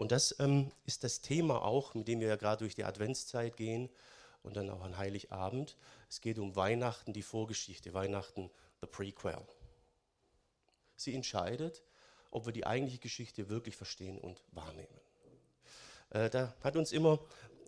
[0.00, 3.58] Und das ähm, ist das Thema auch, mit dem wir ja gerade durch die Adventszeit
[3.58, 3.90] gehen
[4.42, 5.76] und dann auch an Heiligabend.
[6.08, 8.50] Es geht um Weihnachten, die Vorgeschichte, Weihnachten,
[8.80, 9.46] the Prequel.
[10.96, 11.82] Sie entscheidet,
[12.30, 15.00] ob wir die eigentliche Geschichte wirklich verstehen und wahrnehmen.
[16.08, 17.18] Äh, da hat uns immer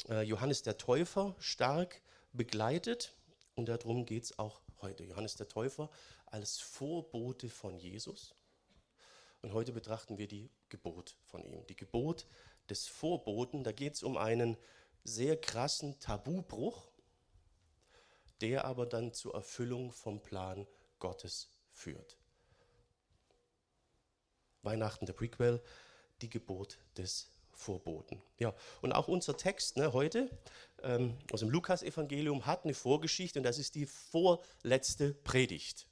[0.08, 2.00] äh, Johannes der Täufer stark
[2.32, 3.12] begleitet
[3.56, 5.04] und darum geht es auch heute.
[5.04, 5.90] Johannes der Täufer
[6.24, 8.34] als Vorbote von Jesus.
[9.42, 11.66] Und heute betrachten wir die Geburt von ihm.
[11.66, 12.26] Die Geburt
[12.70, 14.56] des Vorboten, da geht es um einen
[15.04, 16.88] sehr krassen Tabubruch,
[18.40, 20.66] der aber dann zur Erfüllung vom Plan
[21.00, 22.16] Gottes führt.
[24.62, 25.60] Weihnachten, der Prequel,
[26.20, 28.22] die Geburt des Vorboten.
[28.38, 30.30] Ja, und auch unser Text ne, heute
[30.82, 35.86] ähm, aus dem Lukas-Evangelium hat eine Vorgeschichte und das ist die vorletzte Predigt.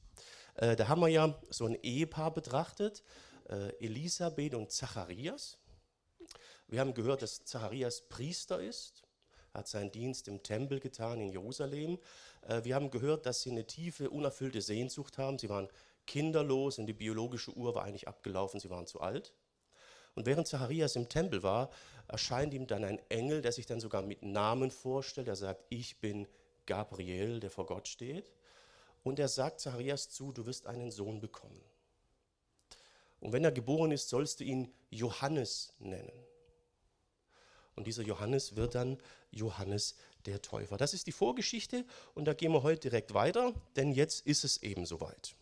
[0.55, 3.03] Äh, da haben wir ja so ein Ehepaar betrachtet,
[3.51, 5.59] äh, Elisabeth und Zacharias.
[6.69, 9.03] Wir haben gehört, dass Zacharias Priester ist,
[9.53, 11.99] hat seinen Dienst im Tempel getan in Jerusalem.
[12.43, 15.39] Äh, wir haben gehört, dass sie eine tiefe, unerfüllte Sehnsucht haben.
[15.39, 15.69] Sie waren
[16.07, 19.35] kinderlos und die biologische Uhr war eigentlich abgelaufen, sie waren zu alt.
[20.15, 21.71] Und während Zacharias im Tempel war,
[22.09, 25.29] erscheint ihm dann ein Engel, der sich dann sogar mit Namen vorstellt.
[25.29, 26.27] Er sagt, ich bin
[26.67, 28.33] Gabriel, der vor Gott steht.
[29.03, 31.61] Und er sagt Zacharias zu, du wirst einen Sohn bekommen.
[33.21, 36.13] Und wenn er geboren ist, sollst du ihn Johannes nennen.
[37.77, 38.99] Und dieser Johannes wird dann
[39.31, 39.97] Johannes
[40.27, 40.77] der Täufer.
[40.77, 44.63] Das ist die Vorgeschichte und da gehen wir heute direkt weiter, denn jetzt ist es
[44.63, 45.35] eben soweit.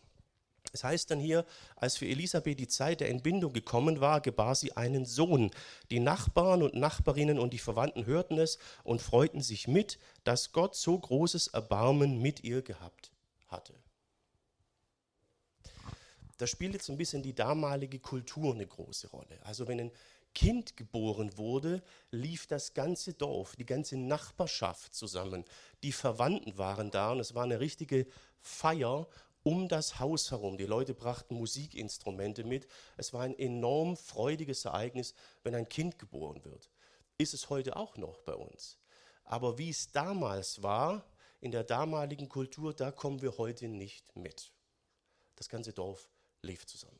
[0.71, 4.73] Es heißt dann hier, als für Elisabeth die Zeit der Entbindung gekommen war, gebar sie
[4.77, 5.51] einen Sohn.
[5.89, 10.75] Die Nachbarn und Nachbarinnen und die Verwandten hörten es und freuten sich mit, dass Gott
[10.75, 13.11] so großes Erbarmen mit ihr gehabt
[13.47, 13.73] hatte.
[16.39, 19.37] Da spielt jetzt ein bisschen die damalige Kultur eine große Rolle.
[19.43, 19.91] Also wenn ein
[20.33, 25.43] Kind geboren wurde, lief das ganze Dorf, die ganze Nachbarschaft zusammen.
[25.83, 28.07] Die Verwandten waren da und es war eine richtige
[28.39, 29.09] Feier
[29.43, 30.57] um das Haus herum.
[30.57, 32.67] Die Leute brachten Musikinstrumente mit.
[32.95, 36.69] Es war ein enorm freudiges Ereignis, wenn ein Kind geboren wird.
[37.17, 38.77] Ist es heute auch noch bei uns.
[39.25, 41.03] Aber wie es damals war,
[41.41, 44.53] in der damaligen Kultur, da kommen wir heute nicht mit.
[45.35, 46.07] Das ganze Dorf
[46.41, 46.99] lebt zusammen.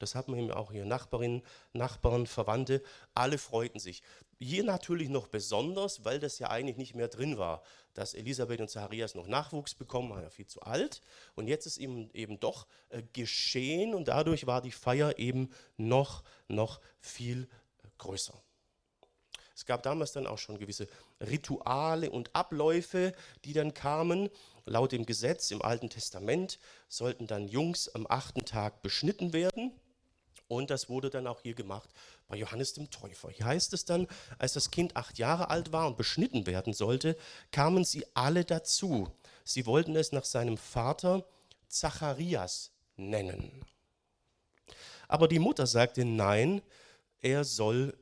[0.00, 1.42] Das hatten wir auch hier Nachbarinnen,
[1.74, 2.82] Nachbarn, Verwandte,
[3.14, 4.02] alle freuten sich.
[4.38, 8.70] Hier natürlich noch besonders, weil das ja eigentlich nicht mehr drin war, dass Elisabeth und
[8.70, 11.02] Zacharias noch Nachwuchs bekommen, waren ja viel zu alt.
[11.34, 16.24] Und jetzt ist ihm eben doch äh, geschehen und dadurch war die Feier eben noch,
[16.48, 17.42] noch viel
[17.84, 18.42] äh, größer.
[19.54, 20.88] Es gab damals dann auch schon gewisse
[21.20, 23.12] Rituale und Abläufe,
[23.44, 24.30] die dann kamen.
[24.64, 29.72] Laut dem Gesetz im Alten Testament sollten dann Jungs am achten Tag beschnitten werden.
[30.48, 31.88] Und das wurde dann auch hier gemacht
[32.26, 33.30] bei Johannes dem Täufer.
[33.30, 37.16] Hier heißt es dann, als das Kind acht Jahre alt war und beschnitten werden sollte,
[37.52, 39.08] kamen sie alle dazu.
[39.44, 41.24] Sie wollten es nach seinem Vater
[41.68, 43.64] Zacharias nennen.
[45.06, 46.62] Aber die Mutter sagte, nein,
[47.20, 47.96] er soll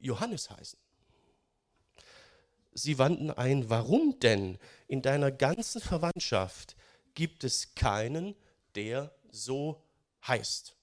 [0.00, 0.78] Johannes heißen.
[2.72, 4.58] Sie wandten ein, warum denn?
[4.88, 6.74] In deiner ganzen Verwandtschaft
[7.14, 8.34] gibt es keinen,
[8.74, 9.84] der so
[10.26, 10.74] heißt.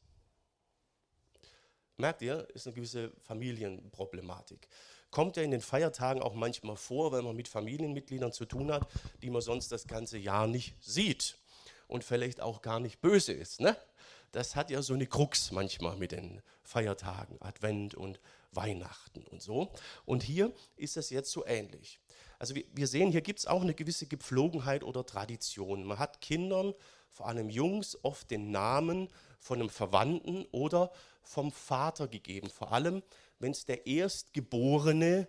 [1.98, 4.68] Merkt ihr, ist eine gewisse Familienproblematik.
[5.10, 8.88] Kommt ja in den Feiertagen auch manchmal vor, wenn man mit Familienmitgliedern zu tun hat,
[9.24, 11.38] die man sonst das ganze Jahr nicht sieht
[11.88, 13.60] und vielleicht auch gar nicht böse ist.
[13.60, 13.76] Ne?
[14.32, 18.20] Das hat ja so eine Krux manchmal mit den Feiertagen, Advent und
[18.52, 19.72] Weihnachten und so.
[20.06, 22.00] Und hier ist es jetzt so ähnlich.
[22.40, 25.84] Also wir sehen, hier gibt es auch eine gewisse Gepflogenheit oder Tradition.
[25.84, 26.74] Man hat Kindern,
[27.10, 29.10] vor allem Jungs, oft den Namen
[29.40, 30.92] von einem Verwandten oder
[31.24, 33.04] vom Vater gegeben, vor allem
[33.40, 35.28] wenn es der erstgeborene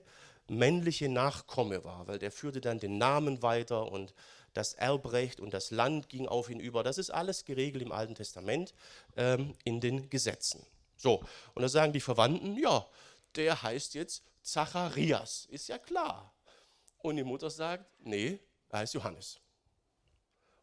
[0.48, 4.14] männliche Nachkomme war, weil der führte dann den Namen weiter und
[4.52, 6.82] das Erbrecht und das Land ging auf ihn über.
[6.82, 8.74] Das ist alles geregelt im Alten Testament
[9.16, 10.64] ähm, in den Gesetzen.
[10.96, 11.22] So,
[11.54, 12.86] und da sagen die Verwandten, ja,
[13.34, 16.32] der heißt jetzt Zacharias, ist ja klar.
[17.06, 19.40] Und die Mutter sagt, nee, er heißt Johannes.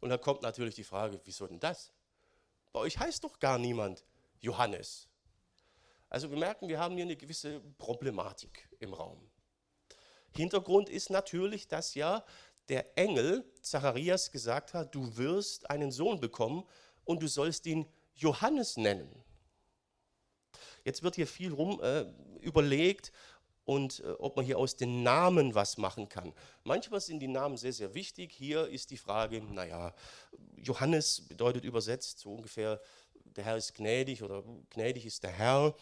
[0.02, 1.94] Und dann kommt natürlich die Frage, wieso denn das?
[2.74, 4.04] Bei euch heißt doch gar niemand
[4.42, 5.08] Johannes.
[6.10, 9.32] Also wir merken, wir haben hier eine gewisse Problematik im Raum.
[10.36, 12.26] Hintergrund ist natürlich, dass ja
[12.68, 16.66] der Engel Zacharias gesagt hat, du wirst einen Sohn bekommen
[17.06, 19.24] und du sollst ihn Johannes nennen.
[20.84, 22.02] Jetzt wird hier viel rum äh,
[22.42, 23.14] überlegt
[23.66, 26.34] und äh, ob man hier aus den Namen was machen kann.
[26.64, 28.32] Manchmal sind die Namen sehr, sehr wichtig.
[28.32, 29.94] Hier ist die Frage, naja,
[30.56, 32.82] Johannes bedeutet übersetzt so ungefähr,
[33.26, 35.76] der Herr ist gnädig oder gnädig ist der Herr.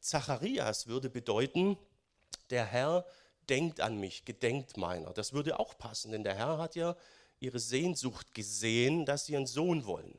[0.00, 1.76] Zacharias würde bedeuten,
[2.50, 3.04] der Herr
[3.48, 5.12] denkt an mich, gedenkt meiner.
[5.12, 6.96] Das würde auch passen, denn der Herr hat ja
[7.38, 10.18] ihre Sehnsucht gesehen, dass sie einen Sohn wollen.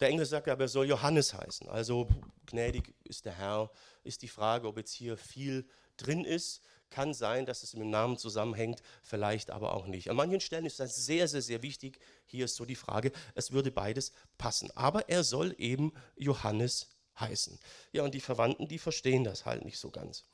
[0.00, 1.68] Der Engel sagt aber, er soll Johannes heißen.
[1.68, 2.08] Also
[2.54, 3.70] gnädig ist der Herr.
[4.04, 5.66] Ist die Frage, ob jetzt hier viel
[5.96, 6.62] drin ist.
[6.90, 10.10] Kann sein, dass es mit dem Namen zusammenhängt, vielleicht aber auch nicht.
[10.10, 11.98] An manchen Stellen ist das sehr, sehr, sehr wichtig.
[12.24, 14.70] Hier ist so die Frage, es würde beides passen.
[14.76, 17.58] Aber er soll eben Johannes heißen.
[17.92, 20.24] Ja, und die Verwandten, die verstehen das halt nicht so ganz.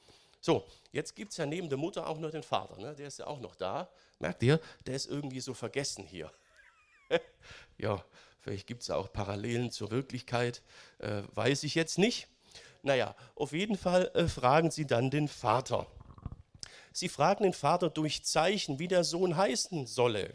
[0.42, 2.78] So, jetzt gibt es ja neben der Mutter auch noch den Vater.
[2.78, 2.94] Ne?
[2.94, 3.90] Der ist ja auch noch da.
[4.18, 4.60] Merkt ihr?
[4.86, 6.30] Der ist irgendwie so vergessen hier.
[7.78, 8.04] ja,
[8.40, 10.62] vielleicht gibt es auch Parallelen zur Wirklichkeit.
[10.98, 12.28] Äh, weiß ich jetzt nicht.
[12.82, 15.86] Naja, auf jeden Fall äh, fragen sie dann den Vater.
[16.92, 20.34] Sie fragen den Vater durch Zeichen, wie der Sohn heißen solle.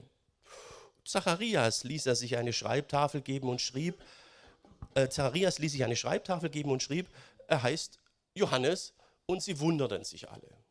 [1.03, 4.01] Zacharias ließ er sich eine Schreibtafel geben und schrieb,
[4.95, 7.07] äh, Zacharias ließ sich eine Schreibtafel geben und schrieb,
[7.47, 7.99] er heißt
[8.33, 8.93] Johannes
[9.25, 10.64] und sie wunderten sich alle.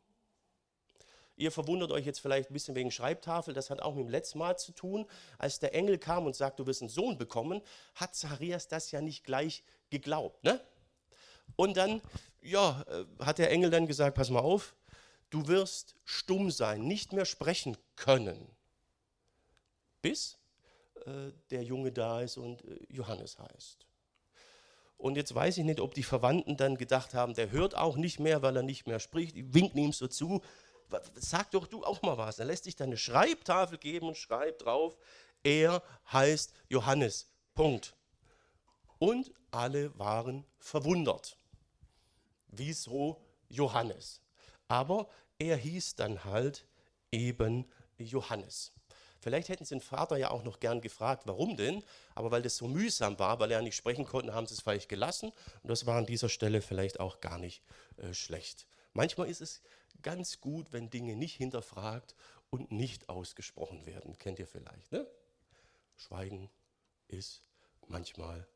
[1.37, 4.39] Ihr verwundert euch jetzt vielleicht ein bisschen wegen Schreibtafel, das hat auch mit dem letzten
[4.39, 5.05] Mal zu tun.
[5.37, 7.61] Als der Engel kam und sagte, du wirst einen Sohn bekommen,
[7.95, 10.43] hat Zacharias das ja nicht gleich geglaubt.
[10.43, 10.61] Ne?
[11.57, 12.01] Und dann,
[12.41, 14.75] ja, äh, hat der Engel dann gesagt, pass mal auf,
[15.29, 18.49] du wirst stumm sein, nicht mehr sprechen können,
[20.01, 20.37] bis
[21.05, 23.85] äh, der Junge da ist und äh, Johannes heißt.
[24.97, 28.19] Und jetzt weiß ich nicht, ob die Verwandten dann gedacht haben, der hört auch nicht
[28.19, 29.35] mehr, weil er nicht mehr spricht.
[29.35, 30.41] Die winken ihm so zu.
[31.15, 32.39] Sag doch du auch mal was.
[32.39, 34.97] Er lässt sich dann eine Schreibtafel geben und schreibt drauf,
[35.43, 37.27] er heißt Johannes.
[37.53, 37.95] Punkt.
[38.99, 41.37] Und alle waren verwundert.
[42.47, 44.21] Wieso Johannes?
[44.67, 46.65] Aber er hieß dann halt
[47.11, 47.65] eben
[47.97, 48.73] Johannes.
[49.19, 51.83] Vielleicht hätten sie den Vater ja auch noch gern gefragt, warum denn,
[52.13, 54.87] aber weil das so mühsam war, weil er nicht sprechen konnte, haben sie es vielleicht
[54.87, 55.31] gelassen
[55.63, 57.63] und das war an dieser Stelle vielleicht auch gar nicht
[57.97, 58.67] äh, schlecht.
[58.93, 59.63] Manchmal ist es
[60.01, 62.15] ganz gut, wenn Dinge nicht hinterfragt
[62.49, 64.17] und nicht ausgesprochen werden.
[64.17, 65.07] Kennt ihr vielleicht, ne?
[65.95, 66.49] Schweigen
[67.07, 67.41] ist
[67.87, 68.47] manchmal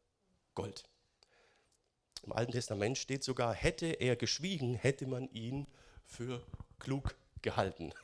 [0.55, 0.83] Gold.
[2.23, 5.67] Im Alten Testament steht sogar, hätte er geschwiegen, hätte man ihn
[6.05, 6.45] für
[6.79, 7.93] klug gehalten.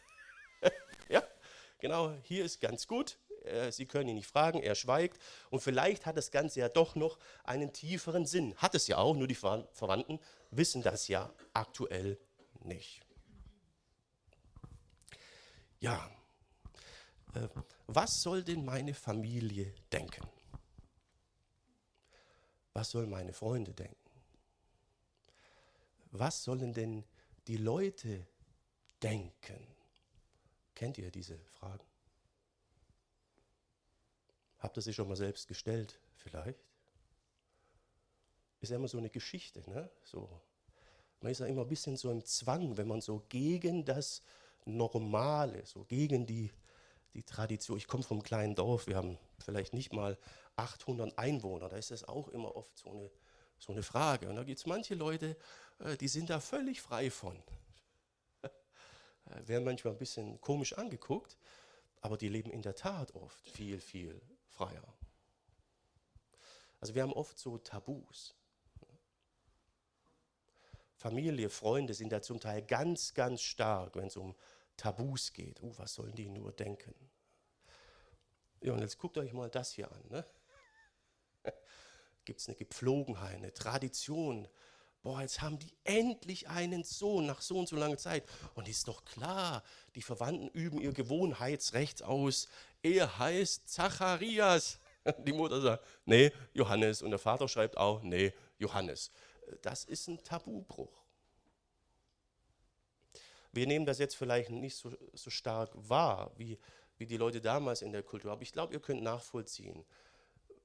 [1.86, 3.20] Genau, hier ist ganz gut.
[3.44, 5.20] Äh, Sie können ihn nicht fragen, er schweigt.
[5.52, 8.56] Und vielleicht hat das Ganze ja doch noch einen tieferen Sinn.
[8.56, 12.18] Hat es ja auch, nur die Verwandten wissen das ja aktuell
[12.64, 13.05] nicht.
[15.80, 16.10] Ja,
[17.34, 17.48] äh,
[17.88, 20.28] was soll denn meine Familie denken?
[22.74, 23.96] Was sollen meine Freunde denken?
[26.12, 27.04] Was sollen denn
[27.48, 28.28] die Leute
[29.02, 29.68] denken?
[30.74, 31.86] Kennt ihr diese Fragen?
[34.60, 36.00] Habt ihr sie schon mal selbst gestellt?
[36.16, 36.60] Vielleicht?
[38.62, 39.90] Ist ja immer so eine Geschichte, ne?
[40.04, 40.42] So.
[41.22, 44.22] Man ist ja immer ein bisschen so im Zwang, wenn man so gegen das
[44.66, 46.52] Normale, so gegen die,
[47.14, 47.78] die Tradition.
[47.78, 50.18] Ich komme vom kleinen Dorf, wir haben vielleicht nicht mal
[50.56, 53.12] 800 Einwohner, da ist das auch immer oft so eine,
[53.60, 54.30] so eine Frage.
[54.30, 55.38] Und da gibt es manche Leute,
[55.80, 57.42] äh, die sind da völlig frei von.
[59.28, 61.36] Äh, werden manchmal ein bisschen komisch angeguckt,
[62.02, 64.22] aber die leben in der Tat oft viel, viel
[64.52, 64.84] freier.
[66.80, 68.36] Also wir haben oft so Tabus.
[70.96, 74.36] Familie, Freunde sind da zum Teil ganz, ganz stark, wenn es um
[74.78, 75.62] Tabus geht.
[75.62, 76.94] Uh, was sollen die nur denken?
[78.62, 80.04] Ja, und jetzt guckt euch mal das hier an.
[80.10, 80.26] Ne?
[82.26, 84.48] Gibt es eine Gepflogenheit, eine Tradition,
[85.06, 88.24] boah, jetzt haben die endlich einen Sohn nach so und so langer Zeit.
[88.56, 89.64] Und ist doch klar,
[89.94, 92.50] die Verwandten üben ihr Gewohnheitsrecht aus.
[92.82, 94.80] Er heißt Zacharias.
[95.28, 97.04] Die Mutter sagt, nee, Johannes.
[97.04, 99.12] Und der Vater schreibt auch, nee, Johannes.
[99.62, 101.05] Das ist ein Tabubruch.
[103.56, 106.60] Wir nehmen das jetzt vielleicht nicht so, so stark wahr, wie,
[106.98, 108.34] wie die Leute damals in der Kultur.
[108.34, 109.86] Aber ich glaube, ihr könnt nachvollziehen,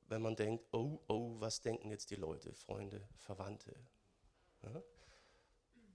[0.08, 3.76] wenn man denkt, oh, oh, was denken jetzt die Leute, Freunde, Verwandte,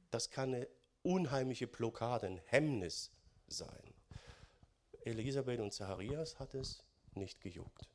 [0.10, 0.70] das kann eine
[1.04, 3.12] unheimliche Blockade, ein Hemmnis
[3.48, 3.94] sein.
[5.02, 6.82] Elisabeth und Zacharias hat es
[7.14, 7.90] nicht gejuckt.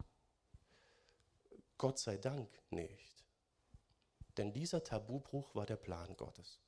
[1.79, 3.25] Gott sei Dank nicht.
[4.37, 6.61] Denn dieser Tabubruch war der Plan Gottes.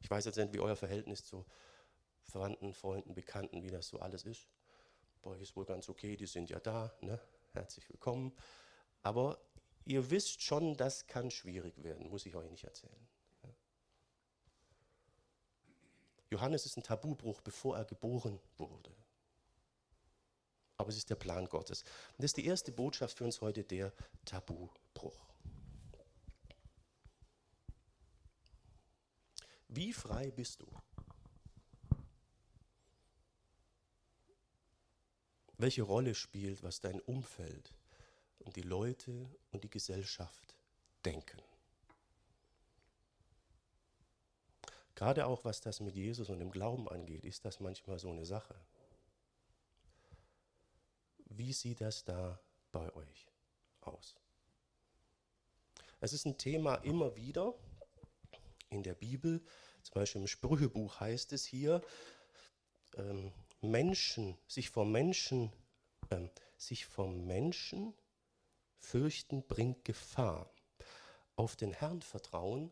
[0.00, 1.44] Ich weiß jetzt nicht, wie euer Verhältnis zu
[2.22, 4.48] Verwandten, Freunden, Bekannten, wie das so alles ist.
[5.22, 6.92] Bei euch ist wohl ganz okay, die sind ja da.
[7.00, 7.20] Ne?
[7.52, 8.32] Herzlich willkommen.
[9.02, 9.38] Aber
[9.84, 13.08] ihr wisst schon, das kann schwierig werden, muss ich euch nicht erzählen.
[16.30, 18.94] Johannes ist ein Tabubruch, bevor er geboren wurde.
[20.76, 21.82] aber es ist der Plan Gottes.
[21.82, 23.92] Und das ist die erste Botschaft für uns heute, der
[24.24, 25.27] Tabubruch.
[29.68, 30.66] Wie frei bist du?
[35.58, 37.74] Welche Rolle spielt, was dein Umfeld
[38.38, 40.54] und die Leute und die Gesellschaft
[41.04, 41.42] denken?
[44.94, 48.24] Gerade auch was das mit Jesus und dem Glauben angeht, ist das manchmal so eine
[48.24, 48.54] Sache.
[51.26, 52.40] Wie sieht das da
[52.72, 53.28] bei euch
[53.82, 54.16] aus?
[56.00, 57.54] Es ist ein Thema immer wieder
[58.70, 59.42] in der Bibel,
[59.82, 61.82] zum Beispiel im Sprüchebuch heißt es hier,
[62.96, 65.52] ähm, Menschen, sich vor Menschen,
[66.10, 67.94] ähm, sich vor Menschen
[68.78, 70.50] fürchten bringt Gefahr.
[71.36, 72.70] Auf den Herrn vertrauen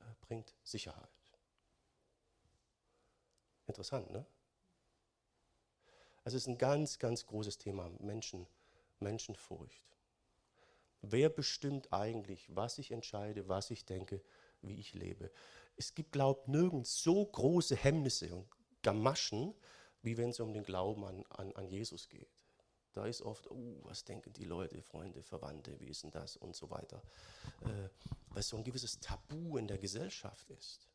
[0.00, 1.08] äh, bringt Sicherheit.
[3.66, 4.24] Interessant, ne?
[6.24, 8.46] Also es ist ein ganz, ganz großes Thema, Menschen,
[8.98, 9.82] Menschenfurcht.
[11.02, 14.20] Wer bestimmt eigentlich, was ich entscheide, was ich denke,
[14.68, 15.30] wie ich lebe?
[15.76, 18.48] Es gibt, glaube ich, nirgends so große Hemmnisse und
[18.82, 19.54] Gamaschen,
[20.02, 22.30] wie wenn es um den Glauben an, an, an Jesus geht.
[22.92, 26.56] Da ist oft, oh, was denken die Leute, Freunde, Verwandte, wie ist denn das und
[26.56, 27.02] so weiter.
[27.60, 27.90] Äh,
[28.30, 30.88] weil so ein gewisses Tabu in der Gesellschaft ist.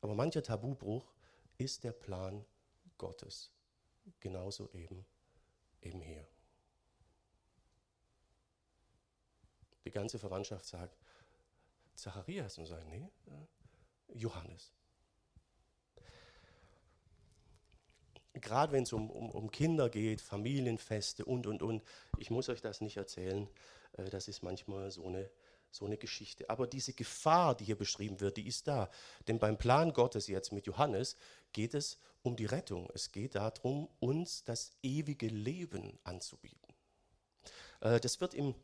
[0.00, 1.12] Aber mancher Tabubruch
[1.56, 2.44] ist der Plan
[2.98, 3.52] Gottes.
[4.18, 5.06] Genauso eben,
[5.82, 6.26] eben hier.
[9.84, 10.96] Die ganze Verwandtschaft sagt,
[11.94, 13.10] Zacharias und sagen, nee,
[14.14, 14.72] Johannes.
[18.34, 21.82] Gerade wenn es um, um, um Kinder geht, Familienfeste und, und, und,
[22.18, 23.48] ich muss euch das nicht erzählen,
[23.92, 25.30] äh, das ist manchmal so eine,
[25.70, 26.48] so eine Geschichte.
[26.48, 28.90] Aber diese Gefahr, die hier beschrieben wird, die ist da.
[29.28, 31.16] Denn beim Plan Gottes jetzt mit Johannes
[31.52, 32.88] geht es um die Rettung.
[32.94, 36.74] Es geht darum, uns das ewige Leben anzubieten.
[37.80, 38.54] Äh, das wird im,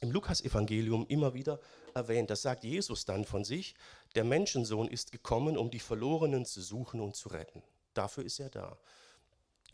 [0.00, 1.60] im Lukas-Evangelium immer wieder
[1.94, 2.30] erwähnt.
[2.30, 3.74] Das sagt Jesus dann von sich.
[4.14, 7.62] Der Menschensohn ist gekommen, um die Verlorenen zu suchen und zu retten.
[7.94, 8.78] Dafür ist er da.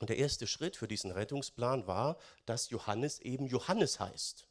[0.01, 4.47] Und der erste Schritt für diesen Rettungsplan war, dass Johannes eben Johannes heißt.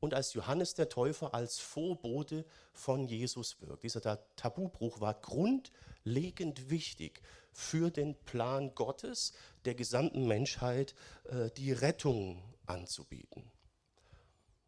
[0.00, 3.82] Und als Johannes der Täufer als Vorbote von Jesus wirkt.
[3.82, 7.20] Dieser Tabubruch war grundlegend wichtig
[7.52, 9.32] für den Plan Gottes,
[9.64, 10.94] der gesamten Menschheit
[11.24, 13.50] äh, die Rettung anzubieten.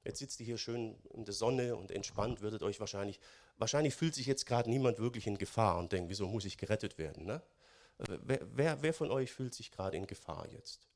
[0.05, 3.21] Jetzt sitzt ihr hier schön in der Sonne und entspannt, würdet euch wahrscheinlich,
[3.59, 6.97] wahrscheinlich fühlt sich jetzt gerade niemand wirklich in Gefahr und denkt, wieso muss ich gerettet
[6.97, 7.27] werden?
[7.27, 7.43] Ne?
[7.99, 10.89] Wer, wer, wer, von euch fühlt sich gerade in Gefahr jetzt?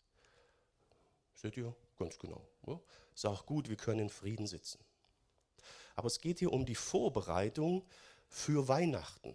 [1.35, 1.75] Seht ihr?
[1.99, 2.41] Ganz genau.
[2.67, 2.81] Ja?
[3.15, 4.79] Ist auch gut, wir können in Frieden sitzen.
[5.97, 7.85] Aber es geht hier um die Vorbereitung
[8.29, 9.35] für Weihnachten.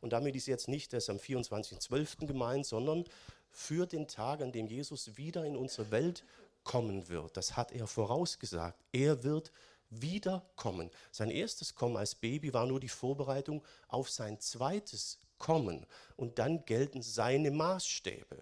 [0.00, 2.26] Und damit ist jetzt nicht das am 24.12.
[2.26, 3.04] gemeint, sondern
[3.50, 6.24] für den Tag, an dem Jesus wieder in unsere Welt
[6.64, 7.36] kommen wird.
[7.36, 8.82] Das hat er vorausgesagt.
[8.92, 9.52] Er wird
[9.90, 10.90] wiederkommen.
[11.10, 15.86] Sein erstes Kommen als Baby war nur die Vorbereitung auf sein zweites Kommen.
[16.16, 18.36] Und dann gelten seine Maßstäbe.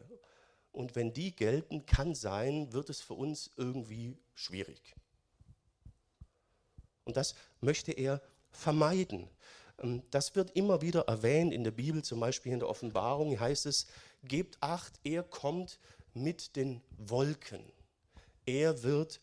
[0.72, 4.94] Und wenn die gelten, kann sein, wird es für uns irgendwie schwierig.
[7.04, 8.20] Und das möchte er
[8.50, 9.30] vermeiden.
[9.78, 13.66] Ähm, das wird immer wieder erwähnt in der Bibel, zum Beispiel in der Offenbarung heißt
[13.66, 13.86] es,
[14.24, 15.78] gebt acht, er kommt
[16.14, 17.64] mit den Wolken.
[18.48, 19.20] Er wird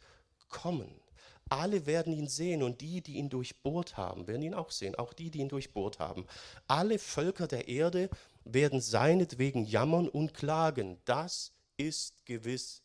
[0.49, 1.01] kommen.
[1.49, 5.13] Alle werden ihn sehen und die, die ihn durchbohrt haben, werden ihn auch sehen, auch
[5.13, 6.27] die, die ihn durchbohrt haben.
[6.67, 8.11] Alle Völker der Erde
[8.43, 10.99] werden seinetwegen jammern und klagen.
[11.05, 12.83] Das ist gewiss.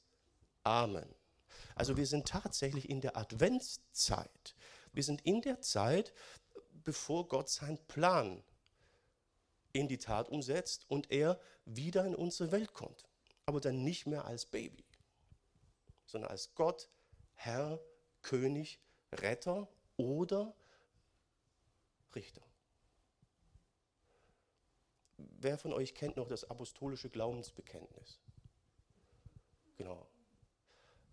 [0.64, 1.14] Amen.
[1.75, 4.54] Also wir sind tatsächlich in der Adventszeit.
[4.94, 6.14] Wir sind in der Zeit,
[6.85, 8.42] bevor Gott seinen Plan
[9.75, 13.04] in die Tat umsetzt und er wieder in unsere Welt kommt.
[13.44, 14.89] Aber dann nicht mehr als Baby
[16.11, 16.88] sondern als Gott,
[17.35, 17.81] Herr,
[18.23, 18.81] König,
[19.12, 20.55] Retter oder
[22.14, 22.43] Richter.
[25.17, 28.21] Wer von euch kennt noch das apostolische Glaubensbekenntnis?
[29.76, 30.07] Genau.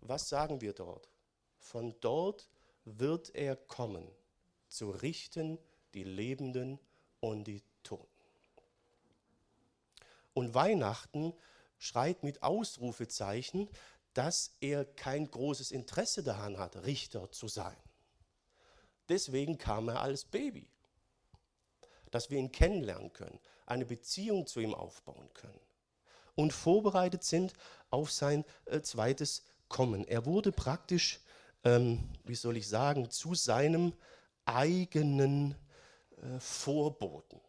[0.00, 1.08] Was sagen wir dort?
[1.58, 2.48] Von dort
[2.84, 4.10] wird er kommen,
[4.68, 5.58] zu richten
[5.94, 6.78] die Lebenden
[7.20, 8.06] und die Toten.
[10.34, 11.34] Und Weihnachten
[11.78, 13.68] schreit mit Ausrufezeichen
[14.18, 17.76] dass er kein großes Interesse daran hat, Richter zu sein.
[19.08, 20.68] Deswegen kam er als Baby,
[22.10, 25.60] dass wir ihn kennenlernen können, eine Beziehung zu ihm aufbauen können
[26.34, 27.52] und vorbereitet sind
[27.90, 30.04] auf sein äh, zweites Kommen.
[30.04, 31.20] Er wurde praktisch,
[31.62, 33.92] ähm, wie soll ich sagen, zu seinem
[34.44, 35.54] eigenen
[36.16, 37.40] äh, Vorboten.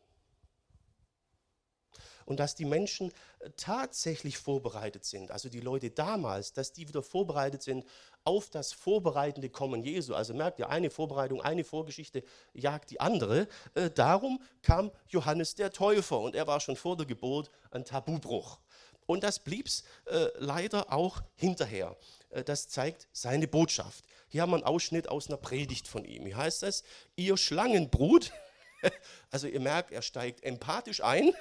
[2.29, 7.01] Und dass die Menschen äh, tatsächlich vorbereitet sind, also die Leute damals, dass die wieder
[7.01, 7.85] vorbereitet sind
[8.23, 10.13] auf das vorbereitende Kommen Jesu.
[10.13, 13.47] Also merkt ihr, eine Vorbereitung, eine Vorgeschichte jagt die andere.
[13.73, 18.59] Äh, darum kam Johannes der Täufer und er war schon vor der Geburt ein Tabubruch.
[19.07, 21.97] Und das blieb es äh, leider auch hinterher.
[22.29, 24.05] Äh, das zeigt seine Botschaft.
[24.27, 26.27] Hier haben wir einen Ausschnitt aus einer Predigt von ihm.
[26.27, 26.83] Hier heißt es,
[27.15, 28.31] ihr Schlangenbrut,
[29.31, 31.33] also ihr merkt, er steigt empathisch ein.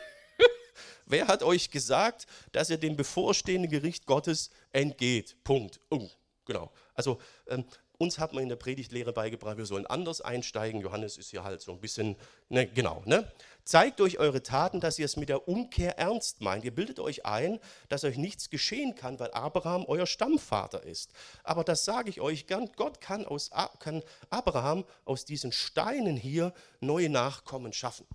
[1.07, 5.37] Wer hat euch gesagt, dass ihr dem bevorstehenden Gericht Gottes entgeht?
[5.45, 5.81] Punkt.
[5.91, 6.09] Oh,
[6.45, 6.73] genau.
[6.95, 7.65] Also ähm,
[7.99, 10.81] uns hat man in der Predigtlehre beigebracht, wir sollen anders einsteigen.
[10.81, 12.17] Johannes ist hier halt so ein bisschen,
[12.49, 13.03] ne, genau.
[13.07, 13.31] Ne?
[13.69, 16.65] Zeigt euch eure Taten, dass ihr es mit der Umkehr ernst meint.
[16.65, 17.61] Ihr bildet euch ein,
[17.91, 21.13] dass euch nichts geschehen kann, weil Abraham euer Stammvater ist.
[21.45, 27.11] Aber das sage ich euch, Gott kann, aus, kann Abraham aus diesen Steinen hier neue
[27.11, 28.07] Nachkommen schaffen.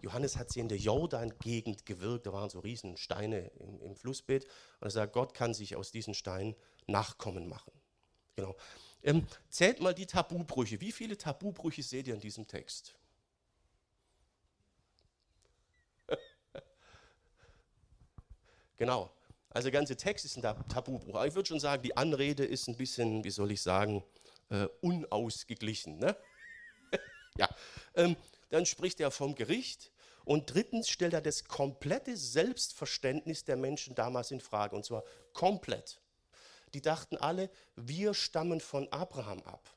[0.00, 4.44] Johannes hat sie in der Jordan-Gegend gewirkt, da waren so riesen Steine im, im Flussbett.
[4.80, 7.74] Und er sagt, Gott kann sich aus diesen Steinen Nachkommen machen.
[8.36, 8.56] Genau.
[9.02, 10.80] Ähm, zählt mal die Tabubrüche.
[10.80, 12.94] Wie viele Tabubrüche seht ihr in diesem Text?
[18.84, 19.10] Genau.
[19.50, 21.14] Also der ganze Text ist ein Tabubruch.
[21.14, 24.02] Aber ich würde schon sagen, die Anrede ist ein bisschen, wie soll ich sagen,
[24.50, 25.98] äh, unausgeglichen.
[25.98, 26.16] Ne?
[27.36, 27.48] ja.
[27.94, 28.16] Ähm,
[28.48, 29.92] dann spricht er vom Gericht.
[30.24, 34.76] Und drittens stellt er das komplette Selbstverständnis der Menschen damals in Frage.
[34.76, 36.00] Und zwar komplett
[36.74, 39.68] die dachten alle, wir stammen von Abraham ab.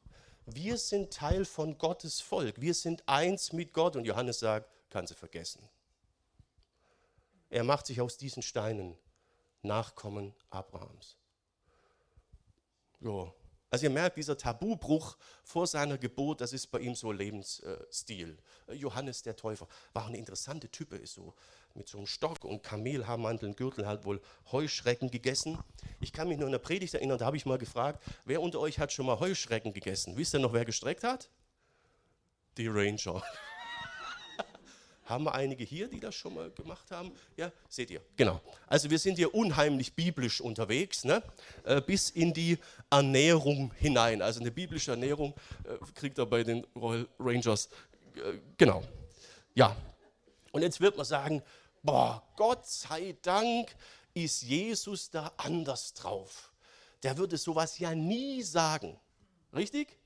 [0.45, 2.61] Wir sind Teil von Gottes Volk.
[2.61, 3.95] Wir sind eins mit Gott.
[3.95, 5.67] Und Johannes sagt, kann sie vergessen.
[7.49, 8.97] Er macht sich aus diesen Steinen
[9.61, 11.17] Nachkommen Abrahams.
[12.99, 13.33] Ja,
[13.75, 18.37] also ihr merkt, dieser Tabubruch vor seiner Geburt, das ist bei ihm so Lebensstil.
[18.71, 21.33] Johannes der Täufer war eine interessante Type, ist so
[21.73, 24.21] mit so einem Stock und Kamelhaarmantel und Gürtel halt wohl
[24.51, 25.57] Heuschrecken gegessen.
[25.99, 28.61] Ich kann mich nur in der Predigt erinnern, da habe ich mal gefragt, wer unter
[28.61, 30.15] euch hat schon mal Heuschrecken gegessen?
[30.15, 31.29] Wisst ihr noch, wer gestreckt hat?
[32.57, 33.21] Die Ranger.
[35.05, 37.11] Haben wir einige hier, die das schon mal gemacht haben?
[37.37, 38.01] Ja, seht ihr.
[38.15, 38.41] Genau.
[38.65, 41.21] Also wir sind hier unheimlich biblisch unterwegs, ne?
[41.63, 42.57] Äh, bis in die
[42.89, 44.23] Ernährung hinein.
[44.23, 47.69] Also eine biblische Ernährung äh, kriegt er bei den Royal Rangers.
[48.15, 48.83] Äh, genau.
[49.53, 49.75] Ja.
[50.51, 51.43] Und jetzt wird man sagen,
[51.83, 53.75] boah, Gott sei Dank
[54.15, 56.51] ist Jesus da anders drauf.
[57.03, 58.99] Der würde sowas ja nie sagen.
[59.53, 59.99] Richtig?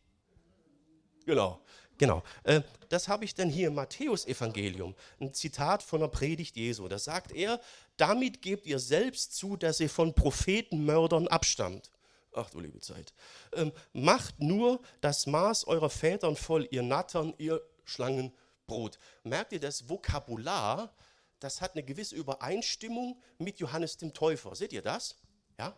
[1.26, 1.62] Genau.
[2.00, 6.88] Genau, äh, das habe ich dann hier im Matthäusevangelium, ein Zitat von der Predigt Jesu.
[6.88, 7.60] Da sagt er,
[7.98, 11.92] damit gebt ihr selbst zu, dass ihr von Prophetenmördern abstammt.
[12.34, 13.14] Ach du liebe Zeit.
[13.54, 18.98] Ähm, macht nur das Maß eurer Vätern voll, ihr Nattern, ihr Schlangenbrot.
[19.24, 20.96] Merkt ihr das Vokabular?
[21.42, 24.56] Das hat eine gewisse Übereinstimmung mit Johannes dem Täufer.
[24.56, 25.18] Seht ihr das?
[25.58, 25.76] Ja?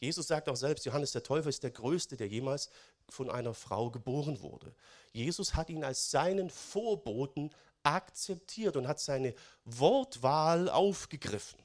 [0.00, 2.70] Jesus sagt auch selbst, Johannes der Täufer ist der Größte, der jemals
[3.10, 4.74] von einer Frau geboren wurde.
[5.12, 7.50] Jesus hat ihn als seinen Vorboten
[7.82, 11.58] akzeptiert und hat seine Wortwahl aufgegriffen.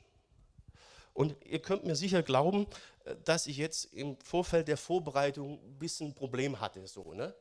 [1.14, 2.68] Und ihr könnt mir sicher glauben,
[3.06, 6.86] äh, dass ich jetzt im Vorfeld der Vorbereitung ein bisschen ein Problem hatte.
[6.88, 7.34] So, ne?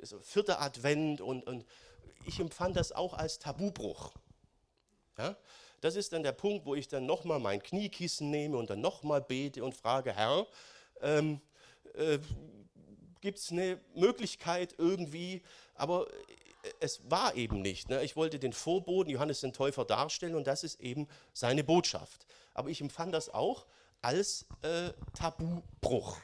[0.00, 1.64] so vierter Advent und, und
[2.24, 4.12] ich empfand das auch als Tabubruch.
[5.18, 5.36] Ja?
[5.80, 9.20] Das ist dann der Punkt, wo ich dann nochmal mein Kniekissen nehme und dann nochmal
[9.20, 10.46] bete und frage, Herr,
[11.00, 11.40] ähm,
[11.94, 12.18] äh,
[13.26, 15.42] gibt es eine Möglichkeit irgendwie,
[15.74, 16.06] aber
[16.62, 17.88] äh, es war eben nicht.
[17.88, 18.04] Ne?
[18.04, 22.24] Ich wollte den Vorboten Johannes den Täufer darstellen und das ist eben seine Botschaft.
[22.54, 23.66] Aber ich empfand das auch
[24.00, 26.18] als äh, Tabubruch.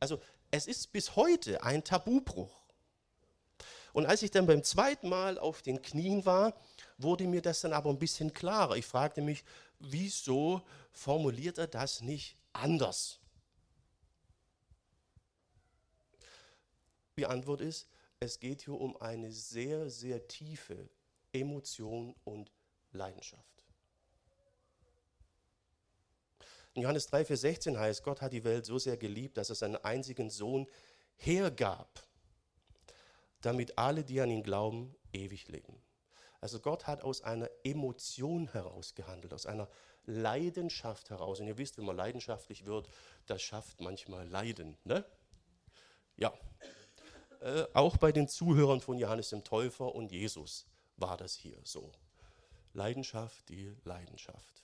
[0.00, 2.50] Also es ist bis heute ein Tabubruch.
[3.92, 6.54] Und als ich dann beim zweiten Mal auf den Knien war,
[6.98, 8.74] wurde mir das dann aber ein bisschen klarer.
[8.74, 9.44] Ich fragte mich,
[9.78, 13.19] wieso formuliert er das nicht anders?
[17.16, 20.88] Die Antwort ist, es geht hier um eine sehr, sehr tiefe
[21.32, 22.52] Emotion und
[22.92, 23.44] Leidenschaft.
[26.74, 29.56] In Johannes 3, Vers 16 heißt, Gott hat die Welt so sehr geliebt, dass er
[29.56, 30.66] seinen einzigen Sohn
[31.16, 32.02] hergab,
[33.40, 35.82] damit alle, die an ihn glauben, ewig leben.
[36.40, 39.68] Also Gott hat aus einer Emotion heraus gehandelt, aus einer
[40.06, 41.40] Leidenschaft heraus.
[41.40, 42.88] Und ihr wisst, wenn man leidenschaftlich wird,
[43.26, 44.78] das schafft manchmal Leiden.
[44.84, 45.04] Ne?
[46.16, 46.32] Ja,
[47.40, 51.92] äh, auch bei den Zuhörern von Johannes dem Täufer und Jesus war das hier so.
[52.72, 54.62] Leidenschaft, die Leidenschaft.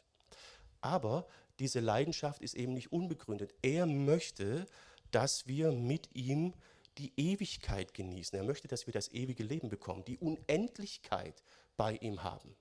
[0.81, 1.27] Aber
[1.59, 3.55] diese Leidenschaft ist eben nicht unbegründet.
[3.63, 4.67] Er möchte,
[5.11, 6.55] dass wir mit ihm
[6.99, 8.39] die Ewigkeit genießen.
[8.39, 11.43] Er möchte, dass wir das ewige Leben bekommen, die Unendlichkeit
[11.77, 12.55] bei ihm haben.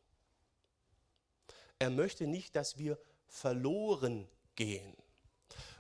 [1.80, 2.98] Er möchte nicht, dass wir
[3.28, 4.96] verloren gehen.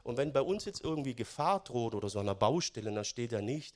[0.03, 3.41] Und wenn bei uns jetzt irgendwie Gefahr droht oder so einer Baustelle, dann steht da
[3.41, 3.75] nicht,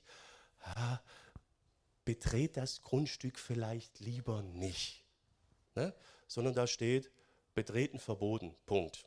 [2.06, 5.06] betret das Grundstück vielleicht lieber nicht.
[5.76, 5.94] Ne?
[6.28, 7.12] Sondern da steht,
[7.54, 9.06] betreten verboten, Punkt.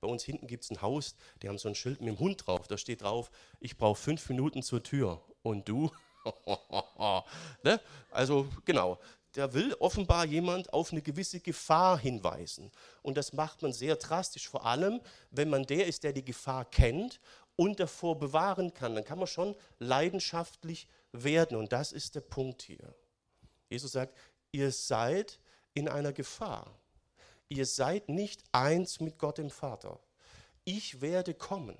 [0.00, 2.46] Bei uns hinten gibt es ein Haus, die haben so ein Schild mit dem Hund
[2.46, 2.68] drauf.
[2.68, 3.30] Da steht drauf,
[3.60, 5.22] ich brauche fünf Minuten zur Tür.
[5.42, 5.90] Und du?
[7.62, 7.80] ne?
[8.10, 8.98] Also genau,
[9.32, 12.72] da will offenbar jemand auf eine gewisse Gefahr hinweisen.
[13.02, 16.64] Und das macht man sehr drastisch, vor allem wenn man der ist, der die Gefahr
[16.64, 17.20] kennt
[17.56, 18.94] und davor bewahren kann.
[18.94, 21.56] Dann kann man schon leidenschaftlich werden.
[21.56, 22.94] Und das ist der Punkt hier.
[23.68, 24.16] Jesus sagt,
[24.52, 25.40] ihr seid
[25.74, 26.70] in einer Gefahr.
[27.48, 30.00] Ihr seid nicht eins mit Gott dem Vater.
[30.64, 31.76] Ich werde kommen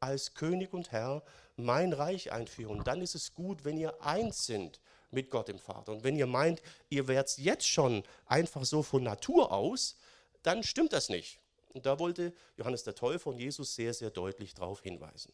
[0.00, 1.22] als König und Herr
[1.56, 2.78] mein Reich einführen.
[2.78, 5.92] Und dann ist es gut, wenn ihr eins sind mit Gott dem Vater.
[5.92, 9.96] Und wenn ihr meint, ihr werdet jetzt schon einfach so von Natur aus,
[10.42, 11.40] dann stimmt das nicht.
[11.74, 15.32] Und da wollte Johannes der Täufer und Jesus sehr, sehr deutlich darauf hinweisen.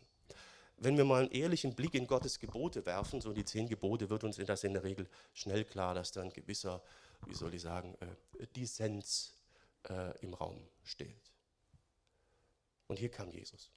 [0.79, 4.25] Wenn wir mal einen ehrlichen Blick in Gottes Gebote werfen, so die zehn Gebote, wird
[4.25, 6.83] uns das in der Regel schnell klar, dass da ein gewisser,
[7.27, 9.35] wie soll ich sagen, äh, Dissens
[9.91, 11.31] äh, im Raum steht.
[12.89, 13.71] Und hier kam Jesus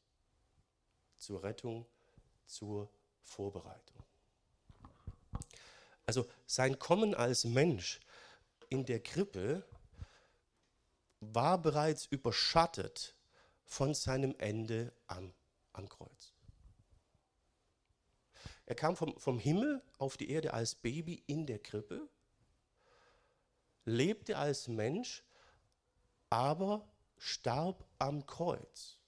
[1.17, 1.85] zur Rettung,
[2.45, 2.89] zur
[3.21, 4.03] Vorbereitung.
[6.05, 7.99] Also sein Kommen als Mensch
[8.69, 9.63] in der Krippe
[11.33, 13.15] war bereits überschattet
[13.65, 15.33] von seinem Ende am,
[15.73, 16.33] am Kreuz.
[18.65, 22.07] Er kam vom, vom Himmel auf die Erde als Baby in der Krippe,
[23.85, 25.23] lebte als Mensch,
[26.29, 28.99] aber starb am Kreuz.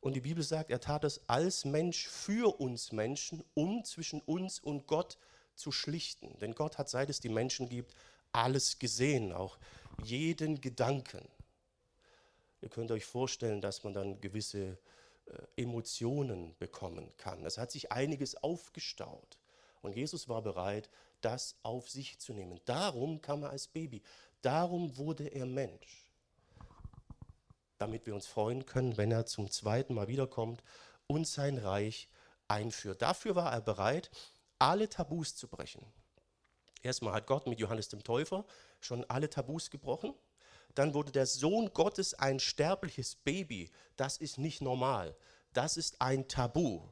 [0.00, 4.58] Und die Bibel sagt, er tat es als Mensch für uns Menschen, um zwischen uns
[4.58, 5.18] und Gott zu
[5.54, 6.38] zu schlichten.
[6.38, 7.94] Denn Gott hat, seit es die Menschen gibt,
[8.32, 9.58] alles gesehen, auch
[10.02, 11.28] jeden Gedanken.
[12.60, 14.78] Ihr könnt euch vorstellen, dass man dann gewisse
[15.26, 17.44] äh, Emotionen bekommen kann.
[17.44, 19.38] Es hat sich einiges aufgestaut.
[19.82, 20.88] Und Jesus war bereit,
[21.20, 22.60] das auf sich zu nehmen.
[22.64, 24.02] Darum kam er als Baby.
[24.42, 26.10] Darum wurde er Mensch.
[27.78, 30.62] Damit wir uns freuen können, wenn er zum zweiten Mal wiederkommt
[31.06, 32.08] und sein Reich
[32.48, 33.02] einführt.
[33.02, 34.10] Dafür war er bereit,
[34.58, 35.84] alle Tabus zu brechen.
[36.84, 38.44] Erstmal hat Gott mit Johannes dem Täufer
[38.78, 40.14] schon alle Tabus gebrochen.
[40.74, 43.70] Dann wurde der Sohn Gottes ein sterbliches Baby.
[43.96, 45.16] Das ist nicht normal.
[45.54, 46.82] Das ist ein Tabu.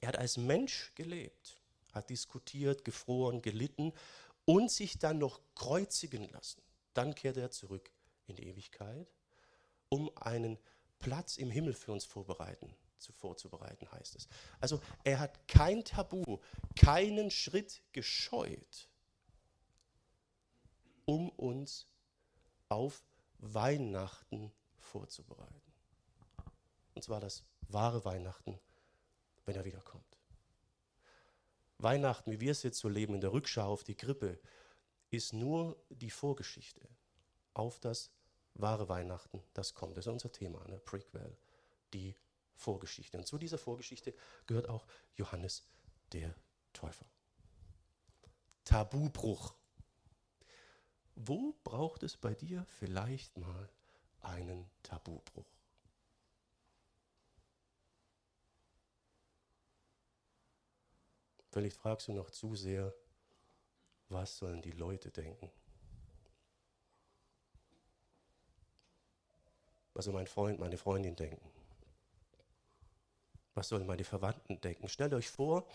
[0.00, 1.60] Er hat als Mensch gelebt,
[1.92, 3.92] hat diskutiert, gefroren, gelitten
[4.44, 6.62] und sich dann noch kreuzigen lassen.
[6.94, 7.90] Dann kehrte er zurück
[8.28, 9.08] in die Ewigkeit,
[9.88, 10.56] um einen
[11.00, 12.72] Platz im Himmel für uns vorbereiten
[13.12, 14.28] vorzubereiten, heißt es.
[14.60, 16.38] Also er hat kein Tabu,
[16.76, 18.88] keinen Schritt gescheut,
[21.04, 21.86] um uns
[22.68, 23.02] auf
[23.38, 25.62] Weihnachten vorzubereiten.
[26.94, 28.58] Und zwar das wahre Weihnachten,
[29.44, 30.18] wenn er wiederkommt.
[31.78, 34.40] Weihnachten, wie wir es jetzt so leben, in der Rückschau auf die Grippe,
[35.10, 36.88] ist nur die Vorgeschichte
[37.54, 38.10] auf das
[38.54, 39.96] wahre Weihnachten, das kommt.
[39.96, 41.36] Das ist unser Thema, eine Prequel,
[41.92, 42.14] die
[42.58, 43.16] Vorgeschichte.
[43.16, 44.14] Und zu dieser Vorgeschichte
[44.46, 45.66] gehört auch Johannes
[46.12, 46.34] der
[46.72, 47.06] Täufer.
[48.64, 49.54] Tabubruch.
[51.14, 53.70] Wo braucht es bei dir vielleicht mal
[54.20, 55.46] einen Tabubruch?
[61.50, 62.94] Vielleicht fragst du noch zu sehr,
[64.08, 65.50] was sollen die Leute denken?
[69.94, 71.50] Was soll mein Freund, meine Freundin denken?
[73.58, 74.88] Was sollen meine Verwandten denken?
[74.88, 75.68] Stellt euch vor,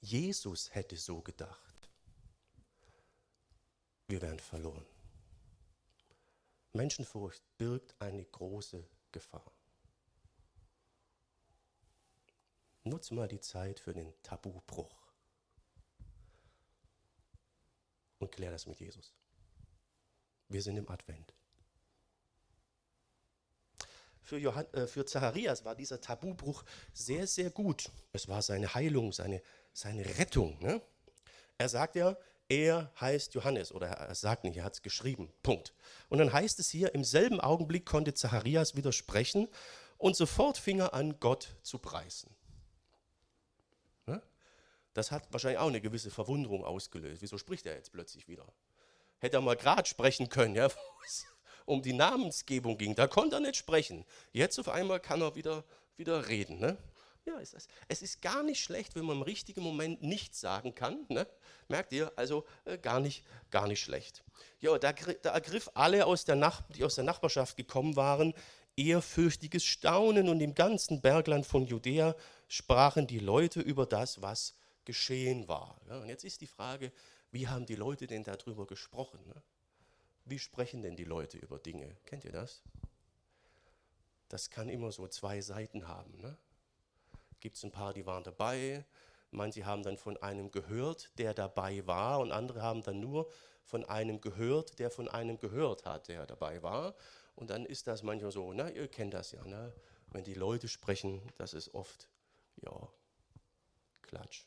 [0.00, 1.90] Jesus hätte so gedacht.
[4.06, 4.86] Wir wären verloren.
[6.72, 9.50] Menschenfurcht birgt eine große Gefahr.
[12.84, 15.12] Nutze mal die Zeit für den Tabubruch
[18.20, 19.12] und klär das mit Jesus.
[20.46, 21.34] Wir sind im Advent.
[24.24, 27.90] Für, Johann, äh, für Zacharias war dieser Tabubruch sehr, sehr gut.
[28.12, 29.42] Es war seine Heilung, seine,
[29.74, 30.58] seine Rettung.
[30.60, 30.80] Ne?
[31.58, 32.16] Er sagt ja,
[32.48, 35.30] er heißt Johannes oder er sagt nicht, er hat es geschrieben.
[35.42, 35.74] Punkt.
[36.08, 39.46] Und dann heißt es hier, im selben Augenblick konnte Zacharias widersprechen
[39.98, 42.34] und sofort fing er an, Gott zu preisen.
[44.06, 44.22] Ne?
[44.94, 47.20] Das hat wahrscheinlich auch eine gewisse Verwunderung ausgelöst.
[47.20, 48.46] Wieso spricht er jetzt plötzlich wieder?
[49.18, 50.68] Hätte er mal gerade sprechen können, ja,
[51.64, 52.94] um die Namensgebung ging.
[52.94, 54.04] Da konnte er nicht sprechen.
[54.32, 55.64] Jetzt auf einmal kann er wieder,
[55.96, 56.58] wieder reden.
[56.58, 56.76] Ne?
[57.24, 57.68] Ja, ist das.
[57.88, 61.06] Es ist gar nicht schlecht, wenn man im richtigen Moment nichts sagen kann.
[61.08, 61.26] Ne?
[61.68, 62.12] Merkt ihr?
[62.16, 64.22] Also äh, gar, nicht, gar nicht schlecht.
[64.60, 68.34] Ja, da, da ergriff alle, aus der Nach die aus der Nachbarschaft gekommen waren,
[68.76, 72.14] ehrfürchtiges Staunen und im ganzen Bergland von Judäa
[72.48, 75.80] sprachen die Leute über das, was geschehen war.
[75.88, 76.92] Ja, und jetzt ist die Frage,
[77.30, 79.18] wie haben die Leute denn darüber gesprochen?
[79.26, 79.42] Ne?
[80.24, 81.96] Wie sprechen denn die Leute über Dinge?
[82.06, 82.62] Kennt ihr das?
[84.28, 86.18] Das kann immer so zwei Seiten haben.
[86.20, 86.36] Ne?
[87.40, 88.84] Gibt es ein paar, die waren dabei,
[89.30, 93.30] manche haben dann von einem gehört, der dabei war, und andere haben dann nur
[93.64, 96.94] von einem gehört, der von einem gehört hat, der dabei war.
[97.34, 99.74] Und dann ist das manchmal so, na, ihr kennt das ja, ne?
[100.10, 102.08] wenn die Leute sprechen, das ist oft,
[102.62, 102.88] ja,
[104.00, 104.46] Klatsch,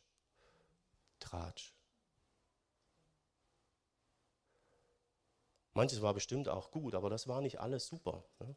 [1.20, 1.77] Tratsch.
[5.78, 8.24] Manches war bestimmt auch gut, aber das war nicht alles super.
[8.40, 8.56] Ne?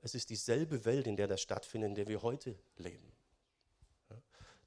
[0.00, 3.12] Es ist dieselbe Welt, in der das stattfindet, in der wir heute leben.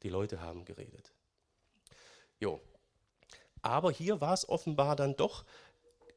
[0.04, 1.14] Die Leute haben geredet.
[2.40, 2.60] Jo.
[3.62, 5.46] Aber hier war es offenbar dann doch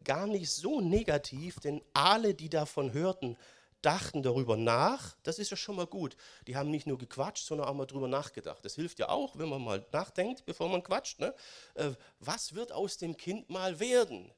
[0.03, 3.37] gar nicht so negativ, denn alle, die davon hörten,
[3.83, 5.17] dachten darüber nach.
[5.23, 6.17] Das ist ja schon mal gut.
[6.49, 8.65] Die haben nicht nur gequatscht, sondern auch mal darüber nachgedacht.
[8.65, 11.21] Das hilft ja auch, wenn man mal nachdenkt, bevor man quatscht.
[11.21, 11.33] Ne?
[11.75, 14.33] Äh, was wird aus dem Kind mal werden?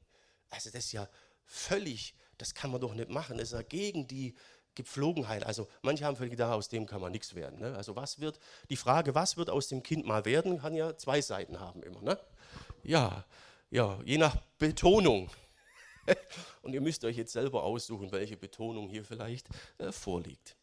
[0.51, 1.09] Also das ist ja
[1.45, 3.39] völlig, das kann man doch nicht machen.
[3.39, 4.35] Das ist ja gegen die
[4.75, 5.45] Gepflogenheit.
[5.45, 7.59] Also manche haben völlig gedacht, aus dem kann man nichts werden.
[7.59, 7.75] Ne?
[7.77, 8.39] Also was wird,
[8.71, 12.01] die Frage, was wird aus dem Kind mal werden, kann ja zwei Seiten haben immer.
[12.01, 12.19] Ne?
[12.85, 13.25] Ja,
[13.71, 15.31] ja, je nach Betonung.
[16.63, 20.57] Und ihr müsst euch jetzt selber aussuchen, welche Betonung hier vielleicht äh, vorliegt.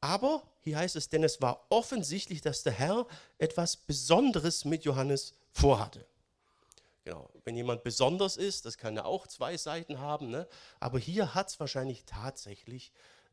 [0.00, 3.06] Aber hier heißt es, denn es war offensichtlich, dass der Herr
[3.38, 6.06] etwas Besonderes mit Johannes vorhatte.
[7.10, 7.28] Genau.
[7.42, 10.46] Wenn jemand besonders ist, das kann ja auch zwei Seiten haben, ne?
[10.78, 12.92] aber hier hat es wahrscheinlich tatsächlich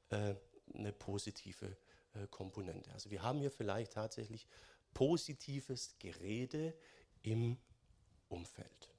[0.10, 0.34] äh,
[0.74, 1.78] eine positive
[2.16, 2.92] äh, Komponente.
[2.92, 4.48] Also wir haben hier vielleicht tatsächlich
[4.96, 6.74] positives Gerede
[7.22, 7.60] im
[8.30, 8.90] Umfeld.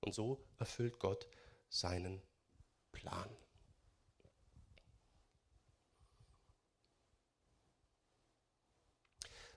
[0.00, 1.28] Und so erfüllt Gott
[1.68, 2.20] seinen
[2.90, 3.30] Plan.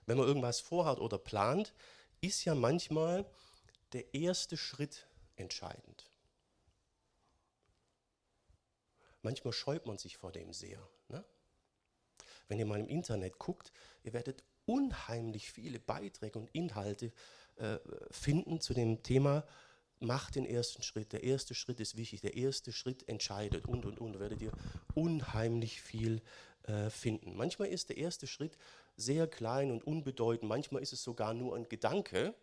[0.06, 1.74] Wenn man irgendwas vorhat oder plant,
[2.20, 3.26] ist ja manchmal
[3.92, 6.10] der erste Schritt entscheidend.
[9.22, 10.86] Manchmal scheut man sich vor dem sehr.
[11.08, 11.24] Ne?
[12.48, 13.72] Wenn ihr mal im Internet guckt,
[14.04, 17.12] ihr werdet unheimlich viele Beiträge und Inhalte
[17.56, 17.78] äh,
[18.10, 19.44] finden zu dem Thema
[19.98, 21.14] Macht den ersten Schritt.
[21.14, 22.20] Der erste Schritt ist wichtig.
[22.20, 24.20] Der erste Schritt entscheidet und und und.
[24.20, 24.52] Werdet ihr
[24.94, 26.20] unheimlich viel
[26.90, 27.36] finden.
[27.36, 28.58] Manchmal ist der erste Schritt
[28.96, 30.48] sehr klein und unbedeutend.
[30.48, 32.34] Manchmal ist es sogar nur ein Gedanke.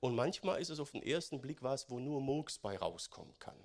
[0.00, 3.58] Und manchmal ist es auf den ersten Blick was, wo nur Murks bei rauskommen kann.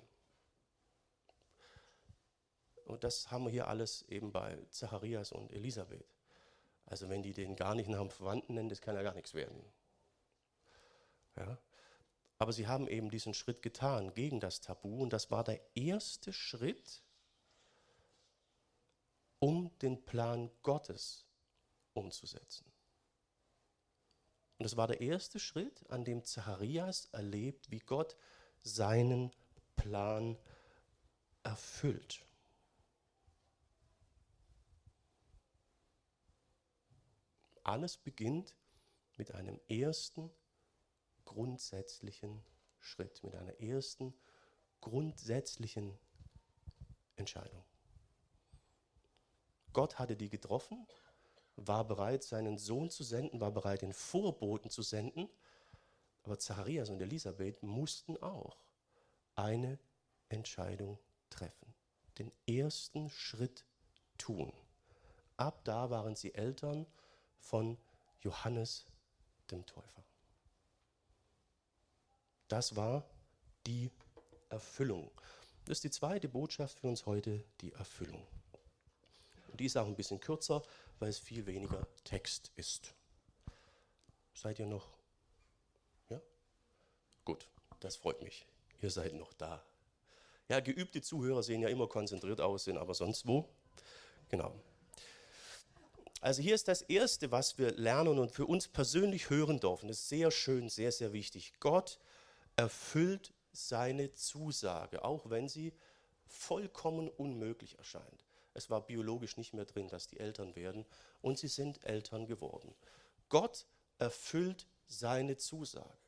[2.84, 6.06] Und das haben wir hier alles eben bei Zacharias und Elisabeth.
[6.84, 9.34] Also wenn die den gar nicht nach dem Verwandten nennen, das kann ja gar nichts
[9.34, 9.60] werden.
[11.36, 11.58] Ja?
[12.38, 16.32] Aber sie haben eben diesen Schritt getan gegen das Tabu und das war der erste
[16.32, 17.02] Schritt,
[19.38, 21.26] um den Plan Gottes
[21.92, 22.70] umzusetzen.
[24.58, 28.16] Und es war der erste Schritt, an dem Zacharias erlebt, wie Gott
[28.62, 29.32] seinen
[29.76, 30.38] Plan
[31.42, 32.24] erfüllt.
[37.62, 38.54] Alles beginnt
[39.16, 40.30] mit einem ersten
[41.24, 42.42] grundsätzlichen
[42.78, 44.14] Schritt, mit einer ersten
[44.80, 45.98] grundsätzlichen
[47.16, 47.64] Entscheidung.
[49.76, 50.86] Gott hatte die getroffen,
[51.56, 55.28] war bereit, seinen Sohn zu senden, war bereit, den Vorboten zu senden,
[56.22, 58.56] aber Zacharias und Elisabeth mussten auch
[59.34, 59.78] eine
[60.30, 61.74] Entscheidung treffen,
[62.16, 63.66] den ersten Schritt
[64.16, 64.50] tun.
[65.36, 66.86] Ab da waren sie Eltern
[67.38, 67.76] von
[68.22, 68.86] Johannes
[69.50, 70.06] dem Täufer.
[72.48, 73.04] Das war
[73.66, 73.90] die
[74.48, 75.10] Erfüllung.
[75.66, 78.26] Das ist die zweite Botschaft für uns heute, die Erfüllung.
[79.56, 80.62] Die ist auch ein bisschen kürzer,
[80.98, 82.94] weil es viel weniger Text ist.
[84.34, 84.88] Seid ihr noch?
[86.10, 86.20] Ja?
[87.24, 87.48] Gut,
[87.80, 88.46] das freut mich.
[88.82, 89.64] Ihr seid noch da.
[90.48, 93.48] Ja, geübte Zuhörer sehen ja immer konzentriert aus, sind aber sonst wo.
[94.28, 94.54] Genau.
[96.20, 99.88] Also hier ist das Erste, was wir lernen und für uns persönlich hören dürfen.
[99.88, 101.54] Das ist sehr schön, sehr, sehr wichtig.
[101.60, 101.98] Gott
[102.56, 105.72] erfüllt seine Zusage, auch wenn sie
[106.26, 108.25] vollkommen unmöglich erscheint.
[108.56, 110.86] Es war biologisch nicht mehr drin, dass die Eltern werden
[111.20, 112.74] und sie sind Eltern geworden.
[113.28, 113.66] Gott
[113.98, 115.98] erfüllt seine Zusage.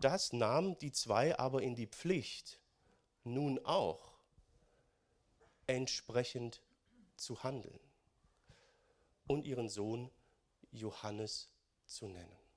[0.00, 2.58] Das nahm die zwei aber in die Pflicht,
[3.24, 4.14] nun auch
[5.66, 6.62] entsprechend
[7.16, 7.80] zu handeln
[9.26, 10.10] und ihren Sohn
[10.70, 11.50] Johannes
[11.84, 12.47] zu nennen.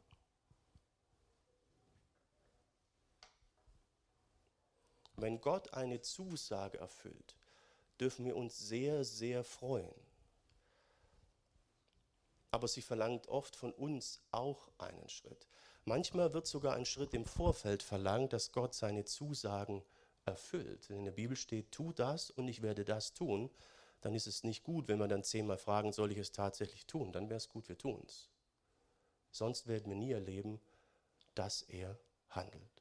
[5.21, 7.35] Wenn Gott eine Zusage erfüllt,
[7.99, 9.93] dürfen wir uns sehr, sehr freuen.
[12.49, 15.47] Aber sie verlangt oft von uns auch einen Schritt.
[15.85, 19.83] Manchmal wird sogar ein Schritt im Vorfeld verlangt, dass Gott seine Zusagen
[20.25, 20.89] erfüllt.
[20.89, 23.51] Wenn in der Bibel steht, tu das und ich werde das tun,
[24.01, 27.11] dann ist es nicht gut, wenn wir dann zehnmal fragen, soll ich es tatsächlich tun?
[27.11, 28.29] Dann wäre es gut, wir tun es.
[29.29, 30.59] Sonst werden wir nie erleben,
[31.35, 32.80] dass er handelt.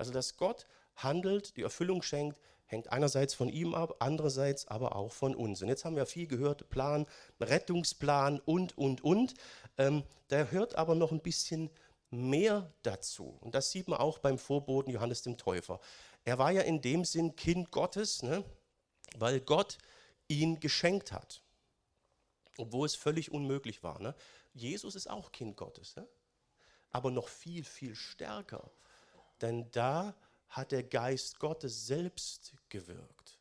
[0.00, 5.12] Also dass Gott handelt, die Erfüllung schenkt, hängt einerseits von ihm ab, andererseits aber auch
[5.12, 5.60] von uns.
[5.60, 7.04] Und jetzt haben wir viel gehört, Plan,
[7.38, 9.34] Rettungsplan und, und, und.
[9.76, 11.68] Ähm, da hört aber noch ein bisschen
[12.08, 13.36] mehr dazu.
[13.42, 15.80] Und das sieht man auch beim Vorboten Johannes dem Täufer.
[16.24, 18.42] Er war ja in dem Sinn Kind Gottes, ne?
[19.18, 19.76] weil Gott
[20.28, 21.42] ihn geschenkt hat,
[22.56, 24.00] obwohl es völlig unmöglich war.
[24.00, 24.14] Ne?
[24.54, 26.08] Jesus ist auch Kind Gottes, ne?
[26.90, 28.70] aber noch viel, viel stärker
[29.40, 30.14] denn da
[30.48, 33.38] hat der Geist Gottes selbst gewirkt.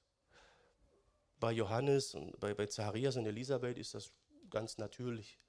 [1.40, 4.12] Bei Johannes und bei, bei Zacharias und Elisabeth ist das
[4.50, 5.40] ganz natürlich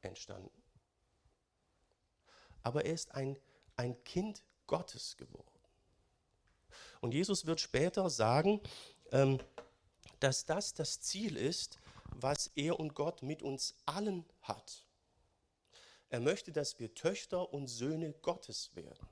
[0.00, 0.62] entstanden.
[2.62, 3.36] Aber er ist ein,
[3.76, 5.48] ein Kind Gottes geworden.
[7.00, 8.60] Und Jesus wird später sagen,
[9.10, 9.38] ähm,
[10.20, 11.78] dass das das Ziel ist,
[12.14, 14.84] was er und Gott mit uns allen hat.
[16.08, 19.08] Er möchte, dass wir Töchter und Söhne Gottes werden.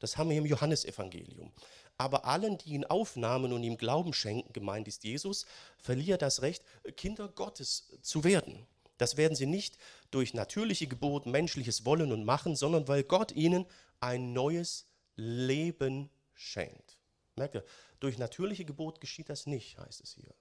[0.00, 1.52] Das haben wir im Johannesevangelium.
[1.96, 5.46] Aber allen, die ihn aufnahmen und ihm Glauben schenken, gemeint ist Jesus,
[5.78, 6.64] verliert das Recht,
[6.96, 8.66] Kinder Gottes zu werden.
[8.96, 9.78] Das werden sie nicht
[10.10, 13.66] durch natürliche Geburt, menschliches Wollen und Machen, sondern weil Gott ihnen
[14.00, 14.86] ein neues
[15.16, 16.98] Leben schenkt.
[17.36, 17.64] Merkt ihr,
[18.00, 20.34] durch natürliche Geburt geschieht das nicht, heißt es hier.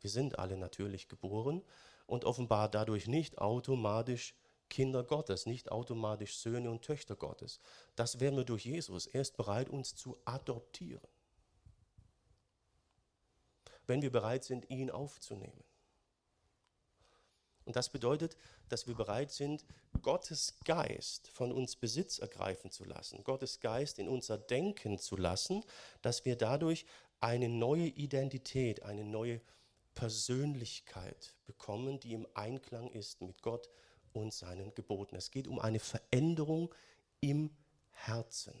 [0.00, 1.62] Wir sind alle natürlich geboren
[2.06, 4.34] und offenbar dadurch nicht automatisch
[4.70, 7.60] Kinder Gottes, nicht automatisch Söhne und Töchter Gottes.
[7.96, 9.06] Das werden wir durch Jesus.
[9.06, 11.06] Er ist bereit, uns zu adoptieren.
[13.86, 15.64] Wenn wir bereit sind, ihn aufzunehmen.
[17.64, 18.36] Und das bedeutet,
[18.68, 19.64] dass wir bereit sind,
[20.02, 25.64] Gottes Geist von uns Besitz ergreifen zu lassen, Gottes Geist in unser Denken zu lassen,
[26.02, 26.86] dass wir dadurch
[27.20, 29.40] eine neue Identität, eine neue
[29.94, 33.68] Persönlichkeit bekommen, die im Einklang ist mit Gott
[34.12, 35.16] und seinen Geboten.
[35.16, 36.74] Es geht um eine Veränderung
[37.20, 37.50] im
[37.90, 38.54] Herzen.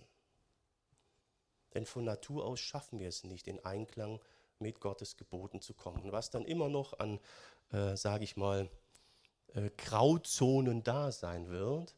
[1.74, 4.20] Denn von Natur aus schaffen wir es nicht, in Einklang
[4.58, 6.12] mit Gottes Geboten zu kommen.
[6.12, 7.20] Was dann immer noch an,
[7.72, 8.68] äh, sage ich mal,
[9.54, 11.96] äh, Grauzonen da sein wird,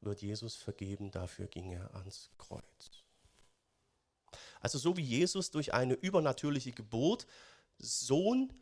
[0.00, 3.04] wird Jesus vergeben, dafür ging er ans Kreuz.
[4.60, 7.26] Also so wie Jesus durch eine übernatürliche Geburt
[7.78, 8.52] Sohn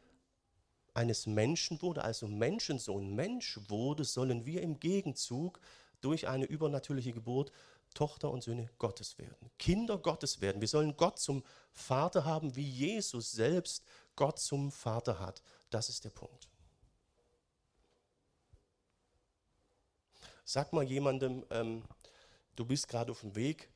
[1.01, 5.59] eines Menschen wurde, also Menschensohn Mensch wurde, sollen wir im Gegenzug
[6.03, 7.53] durch eine übernatürliche Geburt
[7.95, 10.61] Tochter und Söhne Gottes werden, Kinder Gottes werden.
[10.61, 13.83] Wir sollen Gott zum Vater haben, wie Jesus selbst
[14.15, 15.43] Gott zum Vater hat.
[15.71, 16.49] Das ist der Punkt.
[20.45, 21.83] Sag mal jemandem, ähm,
[22.57, 23.71] du bist gerade auf dem Weg,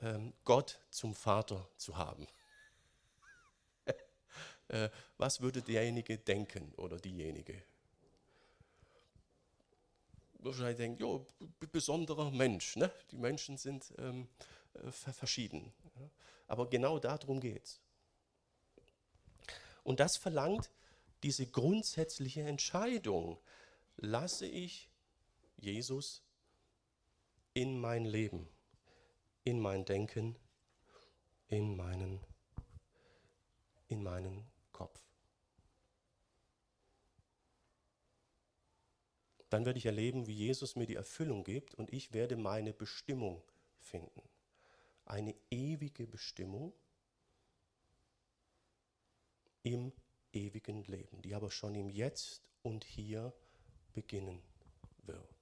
[0.00, 2.26] ähm, Gott zum Vater zu haben.
[4.68, 7.62] Äh, was würde derjenige denken oder diejenige?
[10.40, 11.26] Wahrscheinlich denken, jo,
[11.72, 12.76] besonderer Mensch.
[12.76, 12.90] Ne?
[13.10, 14.28] Die Menschen sind ähm,
[14.74, 15.72] äh, verschieden.
[15.96, 16.10] Ja?
[16.46, 17.80] Aber genau darum geht es.
[19.82, 20.70] Und das verlangt
[21.22, 23.38] diese grundsätzliche Entscheidung.
[23.96, 24.88] Lasse ich
[25.56, 26.22] Jesus
[27.54, 28.48] in mein Leben,
[29.42, 30.36] in mein Denken,
[31.48, 32.20] in meinen,
[33.88, 34.46] in meinen
[39.50, 43.42] Dann werde ich erleben, wie Jesus mir die Erfüllung gibt und ich werde meine Bestimmung
[43.78, 44.22] finden.
[45.06, 46.74] Eine ewige Bestimmung
[49.62, 49.92] im
[50.32, 53.32] ewigen Leben, die aber schon im Jetzt und Hier
[53.94, 54.42] beginnen
[55.04, 55.38] wird.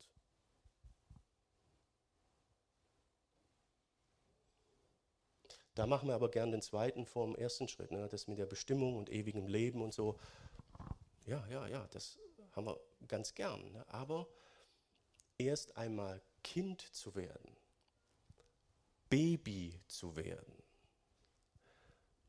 [5.75, 8.09] Da machen wir aber gern den zweiten vor dem ersten Schritt, ne?
[8.09, 10.19] das mit der Bestimmung und ewigem Leben und so.
[11.27, 12.19] Ja, ja, ja, das
[12.57, 13.71] haben wir ganz gern.
[13.73, 13.85] Ne?
[13.89, 14.27] Aber
[15.39, 17.57] erst einmal Kind zu werden,
[19.11, 20.63] Baby zu werden,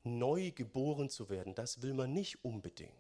[0.03, 2.93] neu geboren zu werden, das will man nicht unbedingt.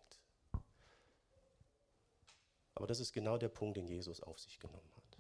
[2.73, 5.17] Aber das ist genau der Punkt, den Jesus auf sich genommen hat.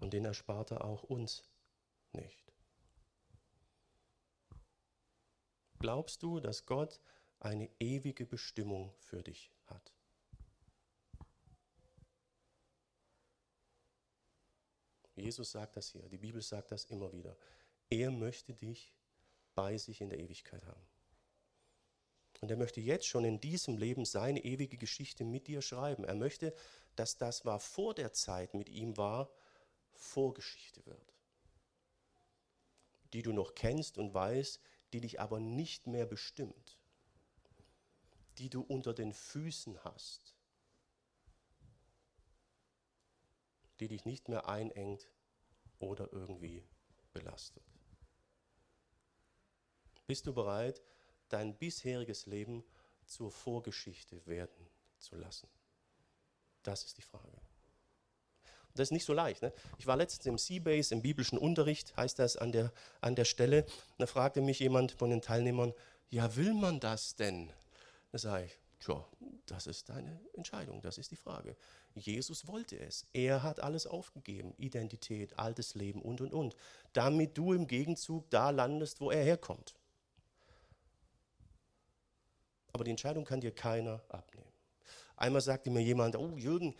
[0.00, 1.42] Und den erspart er auch uns
[2.12, 2.52] nicht.
[5.80, 7.00] Glaubst du, dass Gott
[7.40, 9.92] eine ewige Bestimmung für dich hat?
[15.16, 17.36] Jesus sagt das hier, die Bibel sagt das immer wieder.
[17.88, 18.94] Er möchte dich
[19.54, 20.86] bei sich in der Ewigkeit haben.
[22.40, 26.04] Und er möchte jetzt schon in diesem Leben seine ewige Geschichte mit dir schreiben.
[26.04, 26.54] Er möchte,
[26.96, 29.30] dass das, was vor der Zeit mit ihm war,
[29.92, 31.14] Vorgeschichte wird.
[33.12, 34.60] Die du noch kennst und weißt,
[34.92, 36.78] die dich aber nicht mehr bestimmt.
[38.38, 40.33] Die du unter den Füßen hast.
[43.84, 45.10] Die dich nicht mehr einengt
[45.78, 46.64] oder irgendwie
[47.12, 47.62] belastet.
[50.06, 50.80] Bist du bereit,
[51.28, 52.64] dein bisheriges Leben
[53.04, 55.50] zur Vorgeschichte werden zu lassen?
[56.62, 57.38] Das ist die Frage.
[58.72, 59.42] Das ist nicht so leicht.
[59.42, 59.52] Ne?
[59.76, 62.72] Ich war letztens im Seabase, im biblischen Unterricht, heißt das an der,
[63.02, 63.66] an der Stelle.
[63.98, 65.74] Da fragte mich jemand von den Teilnehmern,
[66.08, 67.52] ja, will man das denn?
[68.12, 69.04] Da sage ich, tja,
[69.46, 71.56] das ist deine Entscheidung, das ist die Frage.
[71.94, 73.06] Jesus wollte es.
[73.12, 76.56] Er hat alles aufgegeben, Identität, altes Leben und, und, und,
[76.92, 79.74] damit du im Gegenzug da landest, wo er herkommt.
[82.72, 84.52] Aber die Entscheidung kann dir keiner abnehmen.
[85.16, 86.74] Einmal sagte mir jemand, oh Jürgen,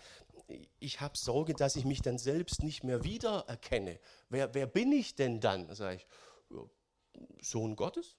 [0.80, 3.98] ich habe Sorge, dass ich mich dann selbst nicht mehr wiedererkenne.
[4.28, 5.68] Wer, wer bin ich denn dann?
[5.68, 6.06] Da sage ich,
[7.40, 8.16] Sohn Gottes.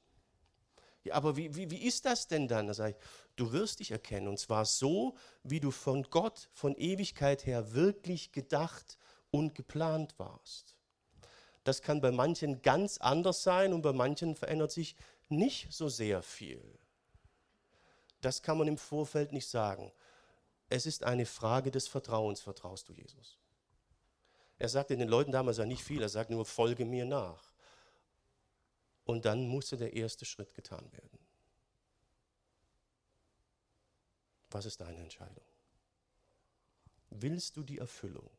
[1.06, 2.68] Ja, aber wie, wie, wie ist das denn dann?
[2.68, 4.28] Da sage ich, du wirst dich erkennen.
[4.28, 8.98] Und zwar so, wie du von Gott, von Ewigkeit her wirklich gedacht
[9.30, 10.76] und geplant warst.
[11.64, 14.96] Das kann bei manchen ganz anders sein und bei manchen verändert sich
[15.30, 16.64] nicht so sehr viel.
[18.22, 19.92] Das kann man im Vorfeld nicht sagen.
[20.70, 22.42] Es ist eine Frage des Vertrauens.
[22.42, 23.38] Vertraust du Jesus?
[24.58, 27.55] Er sagte den Leuten damals ja nicht viel, er sagt nur, folge mir nach.
[29.06, 31.20] Und dann musste der erste Schritt getan werden.
[34.50, 35.46] Was ist deine Entscheidung?
[37.10, 38.30] Willst du die Erfüllung?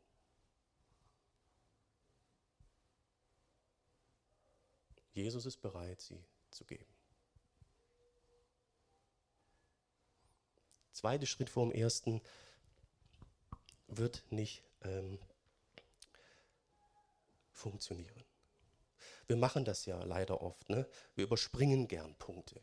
[5.13, 6.97] Jesus ist bereit, sie zu geben.
[11.07, 12.21] zweite Schritt vor dem ersten
[13.87, 15.21] wird nicht ähm,
[17.53, 18.26] funktionieren.
[19.27, 20.69] Wir machen das ja leider oft.
[20.69, 20.87] Ne?
[21.15, 22.61] Wir überspringen gern Punkte.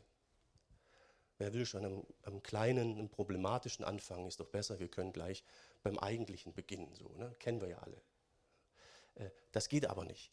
[1.38, 4.78] Wer will schon am, am, kleinen, am problematischen anfangen, ist doch besser.
[4.78, 5.44] Wir können gleich
[5.82, 6.94] beim eigentlichen beginnen.
[6.94, 7.34] So, ne?
[7.38, 8.00] Kennen wir ja alle.
[9.16, 10.30] Äh, das geht aber nicht.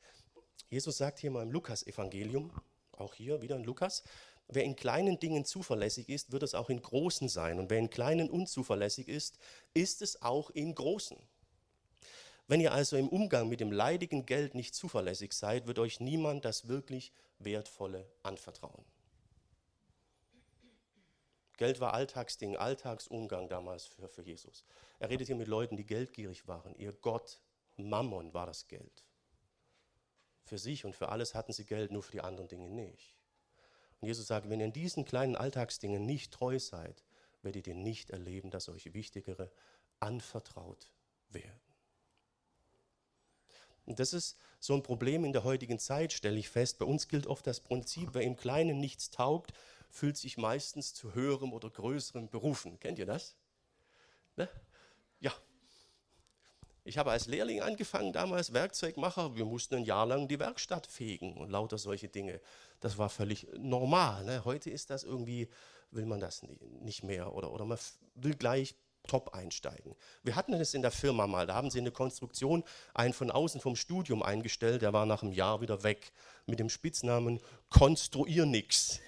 [0.69, 2.51] Jesus sagt hier mal im Lukas-Evangelium,
[2.91, 4.03] auch hier wieder in Lukas,
[4.53, 7.57] Wer in kleinen Dingen zuverlässig ist, wird es auch in großen sein.
[7.57, 9.37] Und wer in kleinen unzuverlässig ist,
[9.73, 11.17] ist es auch in großen.
[12.51, 16.43] Wenn ihr also im Umgang mit dem leidigen Geld nicht zuverlässig seid, wird euch niemand
[16.43, 18.83] das wirklich Wertvolle anvertrauen.
[21.55, 24.65] Geld war Alltagsding, Alltagsumgang damals für, für Jesus.
[24.99, 26.75] Er redet hier mit Leuten, die geldgierig waren.
[26.75, 27.39] Ihr Gott,
[27.77, 29.05] Mammon war das Geld.
[30.43, 33.15] Für sich und für alles hatten sie Geld, nur für die anderen Dinge nicht.
[34.01, 37.05] Und Jesus sagt, wenn ihr in diesen kleinen Alltagsdingen nicht treu seid,
[37.43, 39.49] werdet ihr nicht erleben, dass euch wichtigere
[40.01, 40.91] anvertraut
[41.29, 41.70] werden.
[43.85, 46.79] Und das ist so ein Problem in der heutigen Zeit, stelle ich fest.
[46.79, 49.53] Bei uns gilt oft das Prinzip, wer im Kleinen nichts taugt,
[49.89, 52.79] fühlt sich meistens zu höherem oder größerem berufen.
[52.79, 53.35] Kennt ihr das?
[54.37, 54.47] Ne?
[55.19, 55.33] Ja,
[56.83, 59.35] ich habe als Lehrling angefangen, damals Werkzeugmacher.
[59.35, 62.41] Wir mussten ein Jahr lang die Werkstatt fegen und lauter solche Dinge.
[62.79, 64.25] Das war völlig normal.
[64.25, 64.43] Ne?
[64.45, 65.47] Heute ist das irgendwie,
[65.91, 66.43] will man das
[66.81, 67.77] nicht mehr oder, oder man
[68.15, 68.75] will gleich
[69.07, 69.95] top einsteigen.
[70.23, 73.61] Wir hatten es in der Firma mal, da haben sie eine Konstruktion einen von außen
[73.61, 76.11] vom Studium eingestellt, der war nach einem Jahr wieder weg
[76.45, 77.39] mit dem Spitznamen
[77.69, 78.99] Konstruier nix.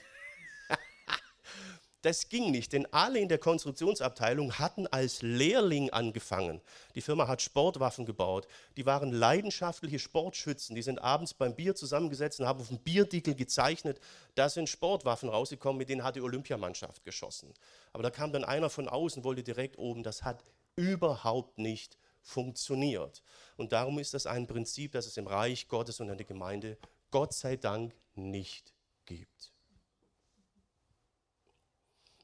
[2.04, 6.60] Das ging nicht, denn alle in der Konstruktionsabteilung hatten als Lehrling angefangen.
[6.96, 8.46] Die Firma hat Sportwaffen gebaut.
[8.76, 10.76] Die waren leidenschaftliche Sportschützen.
[10.76, 14.02] Die sind abends beim Bier zusammengesetzt und haben auf dem Bierdickel gezeichnet.
[14.36, 17.54] Da sind Sportwaffen rausgekommen, mit denen hat die Olympiamannschaft geschossen.
[17.94, 20.04] Aber da kam dann einer von außen, wollte direkt oben.
[20.04, 20.44] Das hat
[20.76, 23.24] überhaupt nicht funktioniert.
[23.56, 26.78] Und darum ist das ein Prinzip, das es im Reich Gottes und in der Gemeinde
[27.12, 28.74] Gott sei Dank nicht
[29.06, 29.53] gibt.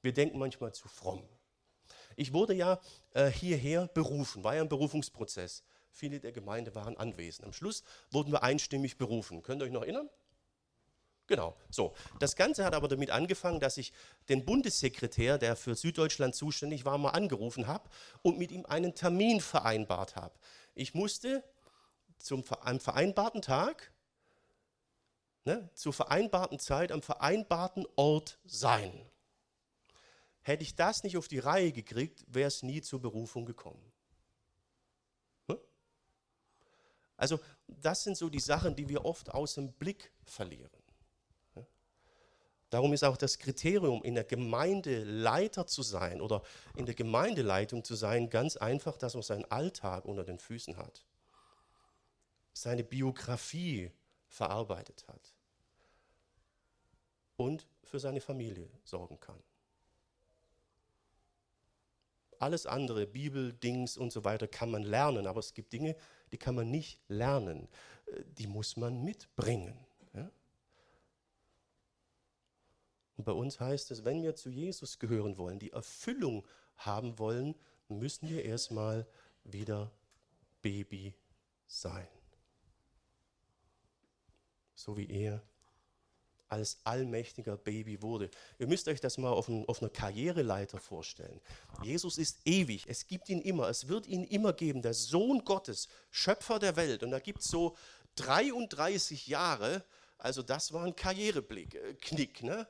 [0.01, 1.23] Wir denken manchmal zu fromm.
[2.15, 2.79] Ich wurde ja
[3.11, 5.63] äh, hierher berufen, war ja ein Berufungsprozess.
[5.91, 7.45] Viele der Gemeinde waren anwesend.
[7.45, 9.41] Am Schluss wurden wir einstimmig berufen.
[9.41, 10.09] Könnt ihr euch noch erinnern?
[11.27, 11.93] Genau, so.
[12.19, 13.93] Das Ganze hat aber damit angefangen, dass ich
[14.29, 17.87] den Bundessekretär, der für Süddeutschland zuständig war, mal angerufen habe
[18.23, 20.33] und mit ihm einen Termin vereinbart habe.
[20.73, 21.43] Ich musste
[22.17, 23.91] zum, am vereinbarten Tag
[25.45, 29.05] ne, zur vereinbarten Zeit am vereinbarten Ort sein.
[30.41, 33.91] Hätte ich das nicht auf die Reihe gekriegt, wäre es nie zur Berufung gekommen.
[35.47, 35.59] Ne?
[37.17, 40.71] Also das sind so die Sachen, die wir oft aus dem Blick verlieren.
[41.55, 41.67] Ne?
[42.69, 46.41] Darum ist auch das Kriterium, in der Gemeinde Leiter zu sein oder
[46.75, 51.05] in der Gemeindeleitung zu sein, ganz einfach, dass man seinen Alltag unter den Füßen hat,
[52.53, 53.91] seine Biografie
[54.27, 55.33] verarbeitet hat
[57.35, 59.41] und für seine Familie sorgen kann.
[62.39, 65.95] Alles andere, Bibel, Dings und so weiter, kann man lernen, aber es gibt Dinge,
[66.31, 67.67] die kann man nicht lernen.
[68.07, 69.77] Äh, die muss man mitbringen.
[73.19, 77.53] Und bei uns heißt es, wenn wir zu Jesus gehören wollen, die Erfüllung haben wollen,
[77.89, 79.05] müssen wir erstmal
[79.43, 79.91] wieder
[80.61, 81.13] Baby
[81.67, 82.07] sein.
[84.73, 85.43] So wie er
[86.49, 88.29] als allmächtiger Baby wurde.
[88.57, 91.39] Ihr müsst euch das mal auf, ein, auf einer Karriereleiter vorstellen.
[91.83, 95.87] Jesus ist ewig, es gibt ihn immer, es wird ihn immer geben, der Sohn Gottes,
[96.09, 97.03] Schöpfer der Welt.
[97.03, 97.77] Und da gibt es so
[98.15, 99.83] 33 Jahre,
[100.17, 102.67] also das war ein Karriereblick, äh, ne?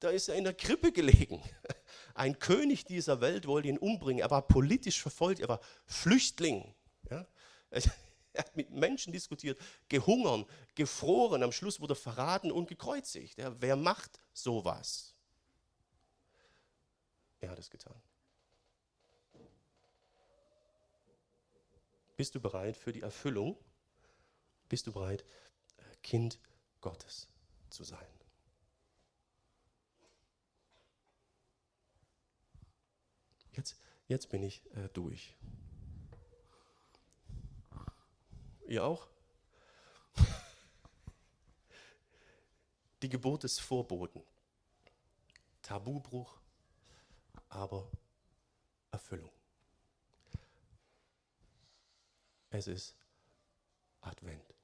[0.00, 1.42] Da ist er in der Krippe gelegen.
[2.14, 4.22] Ein König dieser Welt wollte ihn umbringen.
[4.22, 6.74] Er war politisch verfolgt, er war Flüchtling.
[7.10, 7.26] Ja?
[8.32, 9.58] Er hat mit Menschen diskutiert,
[9.88, 11.42] gehungern, gefroren.
[11.42, 13.38] Am Schluss wurde er verraten und gekreuzigt.
[13.38, 15.14] Ja, wer macht sowas?
[17.40, 18.00] Er hat es getan.
[22.16, 23.56] Bist du bereit für die Erfüllung?
[24.68, 25.24] Bist du bereit,
[26.02, 26.38] Kind
[26.80, 27.28] Gottes
[27.70, 28.06] zu sein?
[33.52, 33.76] Jetzt,
[34.06, 35.34] jetzt bin ich äh, durch.
[38.70, 39.08] Ihr auch?
[43.02, 44.22] Die Geburt des Vorboten.
[45.60, 46.38] Tabubruch,
[47.48, 47.90] aber
[48.92, 49.32] Erfüllung.
[52.50, 52.94] Es ist
[54.02, 54.54] Advent.